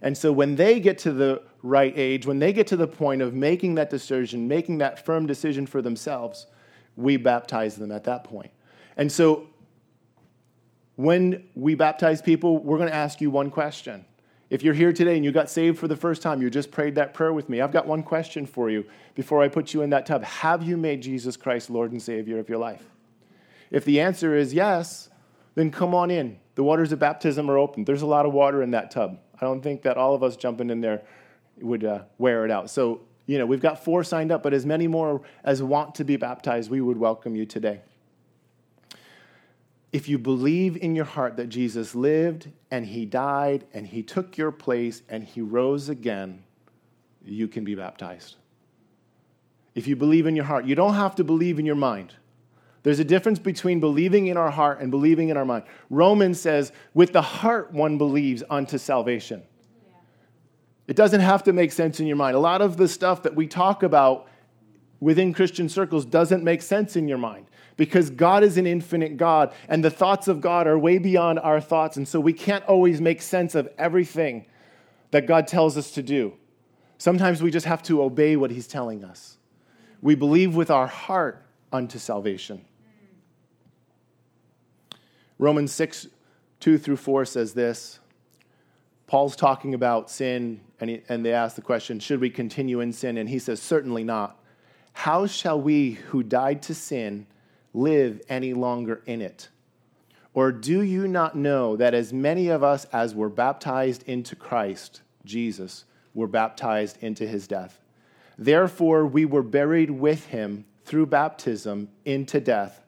And 0.00 0.16
so 0.16 0.32
when 0.32 0.56
they 0.56 0.80
get 0.80 0.96
to 1.00 1.12
the 1.12 1.42
right 1.62 1.92
age, 1.94 2.24
when 2.24 2.38
they 2.38 2.54
get 2.54 2.66
to 2.68 2.76
the 2.78 2.86
point 2.86 3.20
of 3.20 3.34
making 3.34 3.74
that 3.74 3.90
decision, 3.90 4.48
making 4.48 4.78
that 4.78 5.04
firm 5.04 5.26
decision 5.26 5.66
for 5.66 5.82
themselves, 5.82 6.46
we 6.96 7.18
baptize 7.18 7.76
them 7.76 7.92
at 7.92 8.04
that 8.04 8.24
point. 8.24 8.50
And 8.96 9.12
so 9.12 9.46
when 10.96 11.44
we 11.54 11.74
baptize 11.74 12.22
people, 12.22 12.64
we're 12.64 12.78
going 12.78 12.88
to 12.88 12.94
ask 12.94 13.20
you 13.20 13.30
one 13.30 13.50
question. 13.50 14.06
If 14.50 14.64
you're 14.64 14.74
here 14.74 14.92
today 14.92 15.14
and 15.14 15.24
you 15.24 15.30
got 15.30 15.48
saved 15.48 15.78
for 15.78 15.86
the 15.86 15.96
first 15.96 16.22
time, 16.22 16.42
you 16.42 16.50
just 16.50 16.72
prayed 16.72 16.96
that 16.96 17.14
prayer 17.14 17.32
with 17.32 17.48
me, 17.48 17.60
I've 17.60 17.70
got 17.70 17.86
one 17.86 18.02
question 18.02 18.46
for 18.46 18.68
you 18.68 18.84
before 19.14 19.42
I 19.42 19.48
put 19.48 19.72
you 19.72 19.82
in 19.82 19.90
that 19.90 20.06
tub. 20.06 20.24
Have 20.24 20.64
you 20.64 20.76
made 20.76 21.02
Jesus 21.02 21.36
Christ 21.36 21.70
Lord 21.70 21.92
and 21.92 22.02
Savior 22.02 22.40
of 22.40 22.48
your 22.48 22.58
life? 22.58 22.84
If 23.70 23.84
the 23.84 24.00
answer 24.00 24.34
is 24.36 24.52
yes, 24.52 25.08
then 25.54 25.70
come 25.70 25.94
on 25.94 26.10
in. 26.10 26.36
The 26.56 26.64
waters 26.64 26.90
of 26.90 26.98
baptism 26.98 27.48
are 27.48 27.58
open. 27.58 27.84
There's 27.84 28.02
a 28.02 28.06
lot 28.06 28.26
of 28.26 28.32
water 28.32 28.60
in 28.60 28.72
that 28.72 28.90
tub. 28.90 29.20
I 29.40 29.44
don't 29.44 29.62
think 29.62 29.82
that 29.82 29.96
all 29.96 30.14
of 30.14 30.24
us 30.24 30.36
jumping 30.36 30.68
in 30.68 30.80
there 30.80 31.02
would 31.60 31.84
uh, 31.84 32.02
wear 32.18 32.44
it 32.44 32.50
out. 32.50 32.70
So, 32.70 33.02
you 33.26 33.38
know, 33.38 33.46
we've 33.46 33.60
got 33.60 33.84
four 33.84 34.02
signed 34.02 34.32
up, 34.32 34.42
but 34.42 34.52
as 34.52 34.66
many 34.66 34.88
more 34.88 35.22
as 35.44 35.62
want 35.62 35.94
to 35.94 36.04
be 36.04 36.16
baptized, 36.16 36.70
we 36.72 36.80
would 36.80 36.96
welcome 36.96 37.36
you 37.36 37.46
today 37.46 37.82
if 39.92 40.08
you 40.08 40.18
believe 40.18 40.76
in 40.76 40.94
your 40.94 41.04
heart 41.04 41.36
that 41.36 41.48
Jesus 41.48 41.94
lived 41.94 42.48
and 42.70 42.86
he 42.86 43.04
died 43.04 43.64
and 43.74 43.86
he 43.86 44.02
took 44.02 44.38
your 44.38 44.52
place 44.52 45.02
and 45.08 45.24
he 45.24 45.40
rose 45.40 45.88
again, 45.88 46.44
you 47.24 47.48
can 47.48 47.64
be 47.64 47.74
baptized. 47.74 48.36
If 49.74 49.88
you 49.88 49.96
believe 49.96 50.26
in 50.26 50.36
your 50.36 50.44
heart, 50.44 50.64
you 50.64 50.74
don't 50.74 50.94
have 50.94 51.16
to 51.16 51.24
believe 51.24 51.58
in 51.58 51.66
your 51.66 51.74
mind. 51.74 52.14
There's 52.82 53.00
a 53.00 53.04
difference 53.04 53.38
between 53.38 53.80
believing 53.80 54.28
in 54.28 54.36
our 54.36 54.50
heart 54.50 54.80
and 54.80 54.90
believing 54.90 55.28
in 55.28 55.36
our 55.36 55.44
mind. 55.44 55.64
Romans 55.90 56.40
says, 56.40 56.72
with 56.94 57.12
the 57.12 57.22
heart 57.22 57.72
one 57.72 57.98
believes 57.98 58.42
unto 58.48 58.78
salvation. 58.78 59.42
It 60.86 60.96
doesn't 60.96 61.20
have 61.20 61.42
to 61.44 61.52
make 61.52 61.72
sense 61.72 62.00
in 62.00 62.06
your 62.06 62.16
mind. 62.16 62.36
A 62.36 62.40
lot 62.40 62.62
of 62.62 62.76
the 62.76 62.88
stuff 62.88 63.22
that 63.24 63.34
we 63.34 63.46
talk 63.46 63.82
about 63.82 64.28
within 64.98 65.32
Christian 65.32 65.68
circles 65.68 66.04
doesn't 66.04 66.42
make 66.42 66.62
sense 66.62 66.96
in 66.96 67.06
your 67.06 67.18
mind 67.18 67.46
because 67.80 68.10
God 68.10 68.44
is 68.44 68.58
an 68.58 68.66
infinite 68.66 69.16
God 69.16 69.54
and 69.66 69.82
the 69.82 69.90
thoughts 69.90 70.28
of 70.28 70.42
God 70.42 70.66
are 70.66 70.78
way 70.78 70.98
beyond 70.98 71.38
our 71.38 71.62
thoughts. 71.62 71.96
And 71.96 72.06
so 72.06 72.20
we 72.20 72.34
can't 72.34 72.62
always 72.66 73.00
make 73.00 73.22
sense 73.22 73.54
of 73.54 73.70
everything 73.78 74.44
that 75.12 75.26
God 75.26 75.46
tells 75.46 75.78
us 75.78 75.92
to 75.92 76.02
do. 76.02 76.34
Sometimes 76.98 77.42
we 77.42 77.50
just 77.50 77.64
have 77.64 77.82
to 77.84 78.02
obey 78.02 78.36
what 78.36 78.50
He's 78.50 78.66
telling 78.66 79.02
us. 79.02 79.38
We 80.02 80.14
believe 80.14 80.54
with 80.54 80.70
our 80.70 80.86
heart 80.86 81.42
unto 81.72 81.98
salvation. 81.98 82.66
Romans 85.38 85.72
6, 85.72 86.06
2 86.60 86.76
through 86.76 86.98
4 86.98 87.24
says 87.24 87.54
this. 87.54 87.98
Paul's 89.06 89.36
talking 89.36 89.72
about 89.72 90.10
sin, 90.10 90.60
and, 90.80 90.90
he, 90.90 91.02
and 91.08 91.24
they 91.24 91.32
ask 91.32 91.56
the 91.56 91.62
question, 91.62 91.98
Should 91.98 92.20
we 92.20 92.28
continue 92.28 92.80
in 92.80 92.92
sin? 92.92 93.16
And 93.16 93.26
he 93.26 93.38
says, 93.38 93.62
Certainly 93.62 94.04
not. 94.04 94.38
How 94.92 95.26
shall 95.26 95.58
we 95.58 95.92
who 95.92 96.22
died 96.22 96.60
to 96.64 96.74
sin 96.74 97.26
live 97.72 98.20
any 98.28 98.52
longer 98.54 99.02
in 99.06 99.20
it? 99.20 99.48
Or 100.32 100.52
do 100.52 100.82
you 100.82 101.08
not 101.08 101.36
know 101.36 101.76
that 101.76 101.94
as 101.94 102.12
many 102.12 102.48
of 102.48 102.62
us 102.62 102.84
as 102.86 103.14
were 103.14 103.28
baptized 103.28 104.04
into 104.06 104.36
Christ, 104.36 105.02
Jesus, 105.24 105.84
were 106.14 106.28
baptized 106.28 106.98
into 107.00 107.26
his 107.26 107.48
death? 107.48 107.80
Therefore, 108.38 109.06
we 109.06 109.24
were 109.24 109.42
buried 109.42 109.90
with 109.90 110.26
him 110.26 110.64
through 110.84 111.06
baptism 111.06 111.88
into 112.04 112.40
death, 112.40 112.82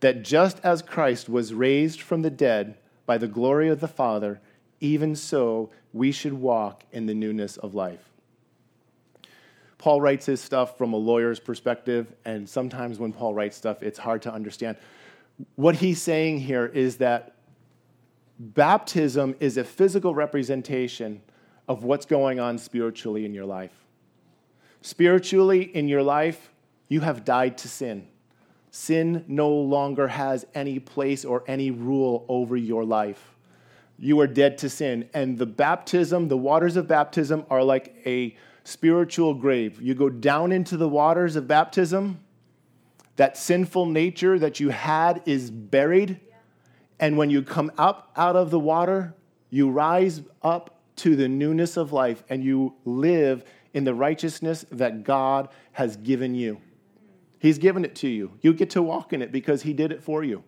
that 0.00 0.22
just 0.22 0.60
as 0.64 0.82
Christ 0.82 1.28
was 1.28 1.52
raised 1.52 2.00
from 2.00 2.22
the 2.22 2.30
dead 2.30 2.78
by 3.06 3.18
the 3.18 3.28
glory 3.28 3.68
of 3.68 3.80
the 3.80 3.88
Father, 3.88 4.40
even 4.80 5.16
so 5.16 5.70
we 5.92 6.12
should 6.12 6.32
walk 6.32 6.84
in 6.92 7.06
the 7.06 7.14
newness 7.14 7.56
of 7.56 7.74
life. 7.74 8.07
Paul 9.78 10.00
writes 10.00 10.26
his 10.26 10.40
stuff 10.40 10.76
from 10.76 10.92
a 10.92 10.96
lawyer's 10.96 11.38
perspective, 11.38 12.12
and 12.24 12.48
sometimes 12.48 12.98
when 12.98 13.12
Paul 13.12 13.32
writes 13.32 13.56
stuff, 13.56 13.82
it's 13.82 13.98
hard 13.98 14.22
to 14.22 14.32
understand. 14.32 14.76
What 15.54 15.76
he's 15.76 16.02
saying 16.02 16.40
here 16.40 16.66
is 16.66 16.96
that 16.96 17.36
baptism 18.40 19.36
is 19.38 19.56
a 19.56 19.64
physical 19.64 20.14
representation 20.14 21.22
of 21.68 21.84
what's 21.84 22.06
going 22.06 22.40
on 22.40 22.58
spiritually 22.58 23.24
in 23.24 23.34
your 23.34 23.44
life. 23.44 23.72
Spiritually, 24.80 25.62
in 25.62 25.86
your 25.86 26.02
life, 26.02 26.50
you 26.88 27.00
have 27.00 27.24
died 27.24 27.58
to 27.58 27.68
sin. 27.68 28.08
Sin 28.70 29.24
no 29.28 29.50
longer 29.50 30.08
has 30.08 30.46
any 30.54 30.78
place 30.78 31.24
or 31.24 31.44
any 31.46 31.70
rule 31.70 32.24
over 32.28 32.56
your 32.56 32.84
life. 32.84 33.34
You 33.98 34.20
are 34.20 34.26
dead 34.26 34.58
to 34.58 34.70
sin. 34.70 35.08
And 35.14 35.38
the 35.38 35.46
baptism, 35.46 36.28
the 36.28 36.36
waters 36.36 36.76
of 36.76 36.86
baptism, 36.86 37.44
are 37.50 37.62
like 37.62 37.94
a 38.06 38.36
spiritual 38.68 39.32
grave. 39.32 39.80
You 39.80 39.94
go 39.94 40.10
down 40.10 40.52
into 40.52 40.76
the 40.76 40.88
waters 40.88 41.36
of 41.36 41.48
baptism, 41.48 42.20
that 43.16 43.36
sinful 43.36 43.86
nature 43.86 44.38
that 44.38 44.60
you 44.60 44.68
had 44.68 45.22
is 45.24 45.50
buried. 45.50 46.20
And 47.00 47.16
when 47.16 47.30
you 47.30 47.42
come 47.42 47.72
up 47.78 48.12
out 48.14 48.36
of 48.36 48.50
the 48.50 48.58
water, 48.58 49.14
you 49.48 49.70
rise 49.70 50.22
up 50.42 50.80
to 50.96 51.16
the 51.16 51.28
newness 51.28 51.76
of 51.76 51.92
life 51.92 52.22
and 52.28 52.44
you 52.44 52.74
live 52.84 53.44
in 53.72 53.84
the 53.84 53.94
righteousness 53.94 54.66
that 54.70 55.02
God 55.02 55.48
has 55.72 55.96
given 55.96 56.34
you. 56.34 56.60
He's 57.38 57.58
given 57.58 57.84
it 57.84 57.94
to 57.96 58.08
you. 58.08 58.32
You 58.42 58.52
get 58.52 58.70
to 58.70 58.82
walk 58.82 59.12
in 59.12 59.22
it 59.22 59.32
because 59.32 59.62
He 59.62 59.72
did 59.72 59.92
it 59.92 60.02
for 60.02 60.22
you. 60.22 60.44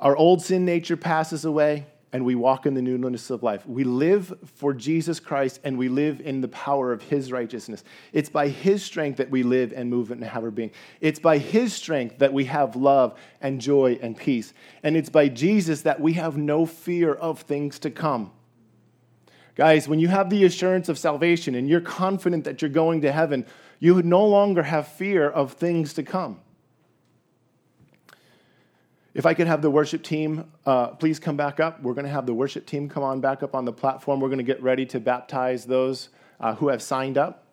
Our 0.00 0.16
old 0.16 0.42
sin 0.42 0.64
nature 0.64 0.96
passes 0.96 1.44
away 1.44 1.86
and 2.14 2.24
we 2.24 2.36
walk 2.36 2.64
in 2.64 2.74
the 2.74 2.80
newness 2.80 3.28
of 3.28 3.42
life. 3.42 3.66
We 3.66 3.82
live 3.82 4.32
for 4.54 4.72
Jesus 4.72 5.18
Christ 5.18 5.58
and 5.64 5.76
we 5.76 5.88
live 5.88 6.20
in 6.20 6.40
the 6.40 6.46
power 6.46 6.92
of 6.92 7.02
his 7.02 7.32
righteousness. 7.32 7.82
It's 8.12 8.28
by 8.28 8.46
his 8.46 8.84
strength 8.84 9.16
that 9.16 9.30
we 9.30 9.42
live 9.42 9.72
and 9.74 9.90
move 9.90 10.12
and 10.12 10.22
have 10.22 10.44
our 10.44 10.52
being. 10.52 10.70
It's 11.00 11.18
by 11.18 11.38
his 11.38 11.74
strength 11.74 12.18
that 12.18 12.32
we 12.32 12.44
have 12.44 12.76
love 12.76 13.18
and 13.40 13.60
joy 13.60 13.98
and 14.00 14.16
peace. 14.16 14.54
And 14.84 14.96
it's 14.96 15.10
by 15.10 15.26
Jesus 15.26 15.82
that 15.82 15.98
we 16.00 16.12
have 16.12 16.36
no 16.36 16.66
fear 16.66 17.12
of 17.12 17.40
things 17.40 17.80
to 17.80 17.90
come. 17.90 18.30
Guys, 19.56 19.88
when 19.88 19.98
you 19.98 20.06
have 20.06 20.30
the 20.30 20.44
assurance 20.44 20.88
of 20.88 21.00
salvation 21.00 21.56
and 21.56 21.68
you're 21.68 21.80
confident 21.80 22.44
that 22.44 22.62
you're 22.62 22.68
going 22.68 23.00
to 23.00 23.10
heaven, 23.10 23.44
you 23.80 24.00
no 24.02 24.24
longer 24.24 24.62
have 24.62 24.86
fear 24.86 25.28
of 25.28 25.54
things 25.54 25.94
to 25.94 26.04
come. 26.04 26.38
If 29.14 29.26
I 29.26 29.34
could 29.34 29.46
have 29.46 29.62
the 29.62 29.70
worship 29.70 30.02
team, 30.02 30.50
uh, 30.66 30.88
please 30.88 31.20
come 31.20 31.36
back 31.36 31.60
up. 31.60 31.80
We're 31.80 31.94
going 31.94 32.04
to 32.04 32.10
have 32.10 32.26
the 32.26 32.34
worship 32.34 32.66
team 32.66 32.88
come 32.88 33.04
on 33.04 33.20
back 33.20 33.44
up 33.44 33.54
on 33.54 33.64
the 33.64 33.72
platform. 33.72 34.18
We're 34.18 34.28
going 34.28 34.38
to 34.38 34.44
get 34.44 34.60
ready 34.60 34.84
to 34.86 34.98
baptize 34.98 35.64
those 35.64 36.08
uh, 36.40 36.56
who 36.56 36.66
have 36.66 36.82
signed 36.82 37.16
up. 37.16 37.46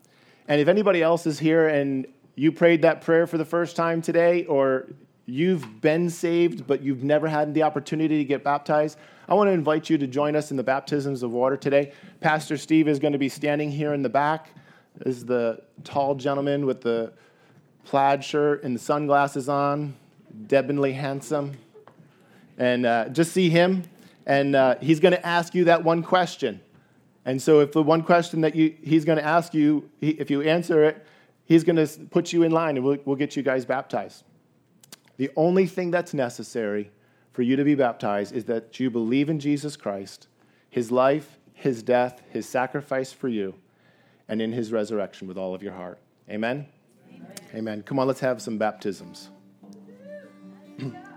And 0.48 0.60
if 0.60 0.68
anybody 0.68 1.04
else 1.04 1.28
is 1.28 1.38
here 1.38 1.68
and 1.68 2.08
you 2.34 2.52
prayed 2.52 2.82
that 2.82 3.02
prayer 3.02 3.28
for 3.28 3.38
the 3.38 3.46
first 3.46 3.76
time 3.76 4.02
today, 4.02 4.46
or 4.46 4.88
you've 5.28 5.82
been 5.82 6.10
saved 6.10 6.66
but 6.66 6.82
you've 6.82 7.04
never 7.04 7.28
had 7.28 7.54
the 7.54 7.62
opportunity 7.62 8.18
to 8.18 8.26
get 8.26 8.44
baptized, 8.44 8.98
I 9.30 9.36
want 9.36 9.48
to 9.50 9.52
invite 9.52 9.88
you 9.88 10.00
to 10.00 10.08
join 10.08 10.36
us 10.36 10.50
in 10.50 10.58
the 10.58 10.64
baptisms 10.64 11.22
of 11.22 11.32
water 11.32 11.58
today. 11.58 11.94
Pastor 12.22 12.58
Steve 12.58 12.88
is 12.88 12.98
going 12.98 13.14
to 13.14 13.20
be 13.20 13.30
standing 13.30 13.70
here 13.70 13.94
in 13.94 14.02
the 14.02 14.10
back. 14.10 14.50
This 14.98 15.18
is 15.18 15.26
the 15.26 15.62
tall 15.84 16.16
gentleman 16.16 16.66
with 16.66 16.82
the 16.82 17.14
plaid 17.86 18.24
shirt 18.24 18.64
and 18.64 18.76
the 18.76 18.80
sunglasses 18.80 19.48
on 19.48 19.94
debonairly 20.48 20.94
handsome. 20.94 21.54
And 22.58 22.86
uh, 22.86 23.10
just 23.10 23.32
see 23.32 23.50
him, 23.50 23.84
and 24.26 24.56
uh, 24.56 24.76
he's 24.82 25.00
going 25.00 25.14
to 25.14 25.26
ask 25.26 25.56
you 25.56 25.66
that 25.66 25.84
one 25.84 26.04
question. 26.04 26.62
And 27.26 27.42
so, 27.42 27.60
if 27.60 27.72
the 27.72 27.84
one 27.84 28.04
question 28.04 28.42
that 28.42 28.56
you, 28.56 28.76
he's 28.84 29.06
going 29.06 29.18
to 29.18 29.26
ask 29.26 29.54
you, 29.54 29.90
he, 30.00 30.12
if 30.12 30.30
you 30.30 30.42
answer 30.42 30.84
it, 30.84 31.06
he's 31.46 31.64
going 31.64 31.76
to 31.76 31.88
put 32.10 32.34
you 32.34 32.44
in 32.44 32.52
line 32.52 32.78
and 32.78 32.86
we'll, 32.86 32.98
we'll 33.06 33.16
get 33.16 33.36
you 33.36 33.44
guys 33.44 33.66
baptized. 33.66 34.24
The 35.18 35.30
only 35.36 35.68
thing 35.68 35.92
that's 35.92 36.14
necessary 36.14 36.92
for 37.32 37.42
you 37.42 37.56
to 37.56 37.64
be 37.64 37.76
baptized 37.76 38.34
is 38.34 38.46
that 38.46 38.80
you 38.80 38.90
believe 38.90 39.30
in 39.30 39.40
Jesus 39.40 39.76
Christ, 39.76 40.28
his 40.70 40.92
life, 40.92 41.38
his 41.54 41.84
death, 41.84 42.22
his 42.30 42.48
sacrifice 42.48 43.14
for 43.14 43.28
you, 43.28 43.54
and 44.28 44.42
in 44.42 44.52
his 44.52 44.72
resurrection 44.72 45.28
with 45.28 45.38
all 45.38 45.54
of 45.54 45.62
your 45.62 45.74
heart. 45.74 46.00
Amen? 46.30 46.68
Amen. 47.10 47.34
Amen. 47.54 47.84
Come 47.84 48.00
on, 48.00 48.08
let's 48.08 48.22
have 48.22 48.42
some 48.42 48.58
baptisms. 48.58 49.30
Mm. 50.82 50.94